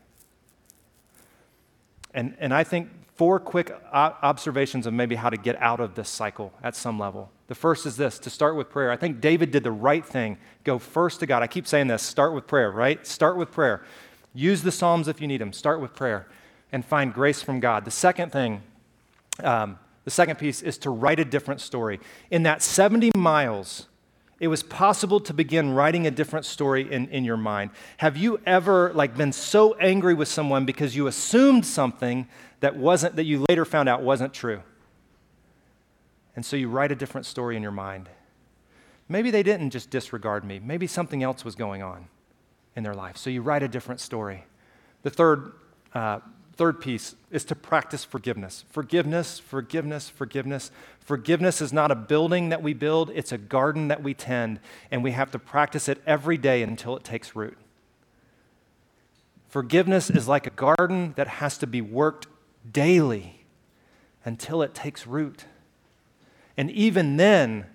And, 2.14 2.36
and 2.40 2.54
I 2.54 2.64
think 2.64 2.90
four 3.16 3.40
quick 3.40 3.72
observations 3.94 4.86
of 4.86 4.94
maybe 4.94 5.16
how 5.16 5.30
to 5.30 5.38
get 5.38 5.56
out 5.62 5.80
of 5.80 5.96
this 5.96 6.10
cycle 6.10 6.54
at 6.64 6.76
some 6.76 7.00
level. 7.00 7.32
The 7.48 7.56
first 7.56 7.86
is 7.86 7.98
this 7.98 8.20
to 8.20 8.30
start 8.30 8.56
with 8.56 8.70
prayer. 8.70 8.92
I 8.92 8.98
think 8.98 9.22
David 9.22 9.52
did 9.52 9.64
the 9.64 9.72
right 9.72 10.06
thing. 10.06 10.38
Go 10.64 10.80
first 10.80 11.20
to 11.22 11.26
God. 11.26 11.44
I 11.44 11.48
keep 11.48 11.68
saying 11.68 11.88
this 11.88 12.02
start 12.02 12.34
with 12.34 12.48
prayer, 12.48 12.72
right? 12.72 13.06
Start 13.06 13.38
with 13.38 13.52
prayer. 13.52 13.84
Use 14.34 14.64
the 14.64 14.72
Psalms 14.72 15.08
if 15.08 15.22
you 15.22 15.28
need 15.28 15.42
them. 15.42 15.54
Start 15.54 15.80
with 15.80 15.94
prayer 15.94 16.28
and 16.72 16.84
find 16.84 17.14
grace 17.14 17.42
from 17.42 17.60
God. 17.60 17.86
The 17.86 17.92
second 17.92 18.32
thing, 18.32 18.62
um, 19.44 19.80
the 20.04 20.12
second 20.12 20.38
piece 20.38 20.62
is 20.62 20.78
to 20.80 20.90
write 20.90 21.20
a 21.20 21.26
different 21.26 21.62
story. 21.62 22.00
In 22.32 22.44
that 22.44 22.62
70 22.62 23.12
miles, 23.16 23.88
it 24.46 24.48
was 24.48 24.62
possible 24.62 25.20
to 25.22 25.34
begin 25.34 25.74
writing 25.74 26.06
a 26.06 26.12
different 26.12 26.46
story 26.46 26.94
in, 26.94 27.08
in 27.08 27.24
your 27.24 27.36
mind. 27.36 27.72
Have 27.98 28.16
you 28.16 28.40
ever 28.46 28.94
like 28.94 29.18
been 29.18 29.32
so 29.32 29.74
angry 29.80 30.14
with 30.14 30.28
someone 30.28 30.66
because 30.66 30.96
you 30.96 31.08
assumed 31.08 31.66
something 31.66 32.28
that 32.60 32.76
wasn't 32.76 33.16
that 33.16 33.24
you 33.24 33.44
later 33.50 33.66
found 33.66 33.90
out 33.90 34.04
wasn't 34.04 34.36
true? 34.36 34.62
And 36.36 36.46
so 36.46 36.56
you 36.56 36.70
write 36.70 36.92
a 36.92 36.96
different 36.96 37.26
story 37.26 37.56
in 37.56 37.64
your 37.64 37.72
mind. 37.72 38.08
Maybe 39.10 39.32
they 39.32 39.42
didn't 39.42 39.72
just 39.72 39.90
disregard 39.90 40.46
me. 40.46 40.60
Maybe 40.60 40.86
something 40.86 41.24
else 41.24 41.44
was 41.44 41.56
going 41.56 41.82
on 41.82 42.08
in 42.76 42.84
their 42.84 42.94
life. 42.94 43.18
So 43.18 43.32
you 43.32 43.42
write 43.42 43.64
a 43.64 43.68
different 43.68 44.00
story. 44.00 44.46
The 45.02 45.10
third 45.10 45.54
uh, 45.96 46.20
Third 46.58 46.80
piece 46.80 47.16
is 47.32 47.44
to 47.46 47.56
practice 47.56 48.06
forgiveness. 48.06 48.64
Forgiveness, 48.70 49.40
forgiveness, 49.40 50.10
forgiveness. 50.10 50.72
Forgiveness 51.02 51.62
is 51.62 51.74
not 51.74 51.92
a 51.92 51.96
building 51.96 52.50
that 52.50 52.64
we 52.64 52.74
build, 52.74 53.12
it's 53.14 53.32
a 53.32 53.38
garden 53.38 53.90
that 53.90 54.02
we 54.02 54.14
tend, 54.14 54.60
and 54.90 55.04
we 55.04 55.12
have 55.12 55.32
to 55.32 55.40
practice 55.40 55.90
it 55.90 56.02
every 56.08 56.38
day 56.38 56.64
until 56.64 56.96
it 56.96 57.04
takes 57.04 57.36
root. 57.36 57.58
Forgiveness 59.50 60.10
is 60.10 60.28
like 60.28 60.48
a 60.48 60.50
garden 60.50 61.14
that 61.16 61.28
has 61.28 61.58
to 61.60 61.68
be 61.68 61.82
worked 61.82 62.28
daily 62.72 63.46
until 64.24 64.62
it 64.62 64.74
takes 64.74 65.06
root. 65.06 65.46
And 66.58 66.72
even 66.72 67.18
then, 67.18 67.66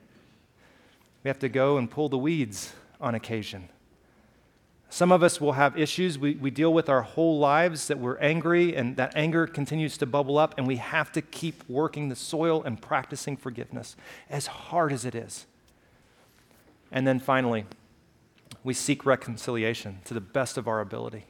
we 1.23 1.29
have 1.29 1.39
to 1.41 1.49
go 1.49 1.77
and 1.77 1.91
pull 1.91 2.09
the 2.09 2.19
weeds 2.19 2.73
on 3.01 3.15
occasion. 3.15 3.69
Some 4.93 5.13
of 5.13 5.23
us 5.23 5.41
will 5.41 5.53
have 5.53 5.79
issues 5.79 6.19
we, 6.19 6.35
we 6.35 6.51
deal 6.51 6.75
with 6.75 6.89
our 6.89 7.03
whole 7.03 7.39
lives 7.39 7.87
that 7.87 8.01
we're 8.01 8.19
angry, 8.19 8.75
and 8.75 8.97
that 8.97 9.13
anger 9.15 9.47
continues 9.47 9.97
to 9.99 10.07
bubble 10.07 10.37
up, 10.37 10.55
and 10.59 10.67
we 10.67 10.77
have 10.77 11.13
to 11.13 11.23
keep 11.23 11.63
working 11.69 12.09
the 12.09 12.17
soil 12.17 12.61
and 12.65 12.83
practicing 12.83 13.37
forgiveness 13.37 13.95
as 14.29 14.49
hard 14.49 14.93
as 14.93 15.05
it 15.05 15.15
is. 15.15 15.47
And 16.91 17.07
then 17.07 17.21
finally, 17.21 17.67
we 18.65 18.75
seek 18.75 19.07
reconciliation 19.07 20.01
to 20.07 20.13
the 20.13 20.21
best 20.21 20.59
of 20.59 20.67
our 20.67 20.81
ability. 20.81 21.25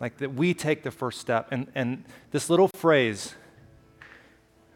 Like 0.00 0.16
that 0.16 0.32
we 0.32 0.54
take 0.54 0.82
the 0.82 0.90
first 0.90 1.20
step. 1.20 1.48
And, 1.50 1.70
and 1.74 2.04
this 2.30 2.48
little 2.48 2.68
phrase, 2.68 3.34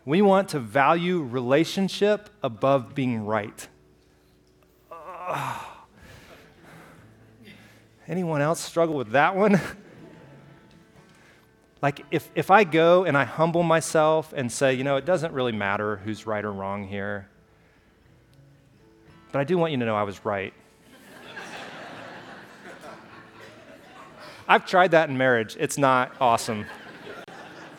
we 0.04 0.20
want 0.20 0.50
to 0.50 0.60
value 0.60 1.22
relationship 1.22 2.28
above 2.42 2.94
being 2.94 3.24
right. 3.24 3.68
oh. 4.92 5.77
Anyone 8.08 8.40
else 8.40 8.60
struggle 8.60 8.94
with 8.94 9.10
that 9.10 9.36
one? 9.36 9.60
like, 11.82 12.06
if, 12.10 12.30
if 12.34 12.50
I 12.50 12.64
go 12.64 13.04
and 13.04 13.18
I 13.18 13.24
humble 13.24 13.62
myself 13.62 14.32
and 14.34 14.50
say, 14.50 14.72
you 14.72 14.82
know, 14.82 14.96
it 14.96 15.04
doesn't 15.04 15.34
really 15.34 15.52
matter 15.52 15.98
who's 15.98 16.26
right 16.26 16.42
or 16.42 16.50
wrong 16.50 16.88
here, 16.88 17.28
but 19.30 19.40
I 19.40 19.44
do 19.44 19.58
want 19.58 19.72
you 19.72 19.78
to 19.78 19.84
know 19.84 19.94
I 19.94 20.04
was 20.04 20.24
right. 20.24 20.54
I've 24.48 24.64
tried 24.64 24.92
that 24.92 25.10
in 25.10 25.18
marriage. 25.18 25.54
It's 25.60 25.76
not 25.76 26.12
awesome. 26.18 26.64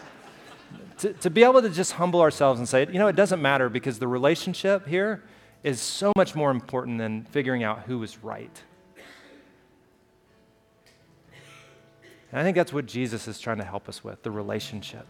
to, 1.00 1.14
to 1.14 1.32
be 1.32 1.44
able 1.44 1.64
to 1.64 1.72
just 1.72 1.94
humble 1.94 2.22
ourselves 2.22 2.60
and 2.60 2.70
say, 2.70 2.86
you 2.86 3.00
know, 3.00 3.08
it 3.08 3.16
doesn't 3.16 3.42
matter 3.42 3.68
because 3.68 3.98
the 3.98 4.08
relationship 4.08 4.88
here 4.88 5.24
is 5.64 5.82
so 5.82 6.14
much 6.16 6.36
more 6.36 6.52
important 6.52 7.00
than 7.00 7.24
figuring 7.26 7.64
out 7.64 7.80
who 7.82 8.04
is 8.04 8.24
right. 8.24 8.62
And 12.32 12.40
I 12.40 12.44
think 12.44 12.56
that's 12.56 12.74
what 12.74 12.86
Jesus 12.86 13.28
is 13.28 13.40
trying 13.40 13.58
to 13.58 13.64
help 13.64 13.90
us 13.90 14.04
with 14.04 14.22
the 14.24 14.32
relationship. 14.32 15.08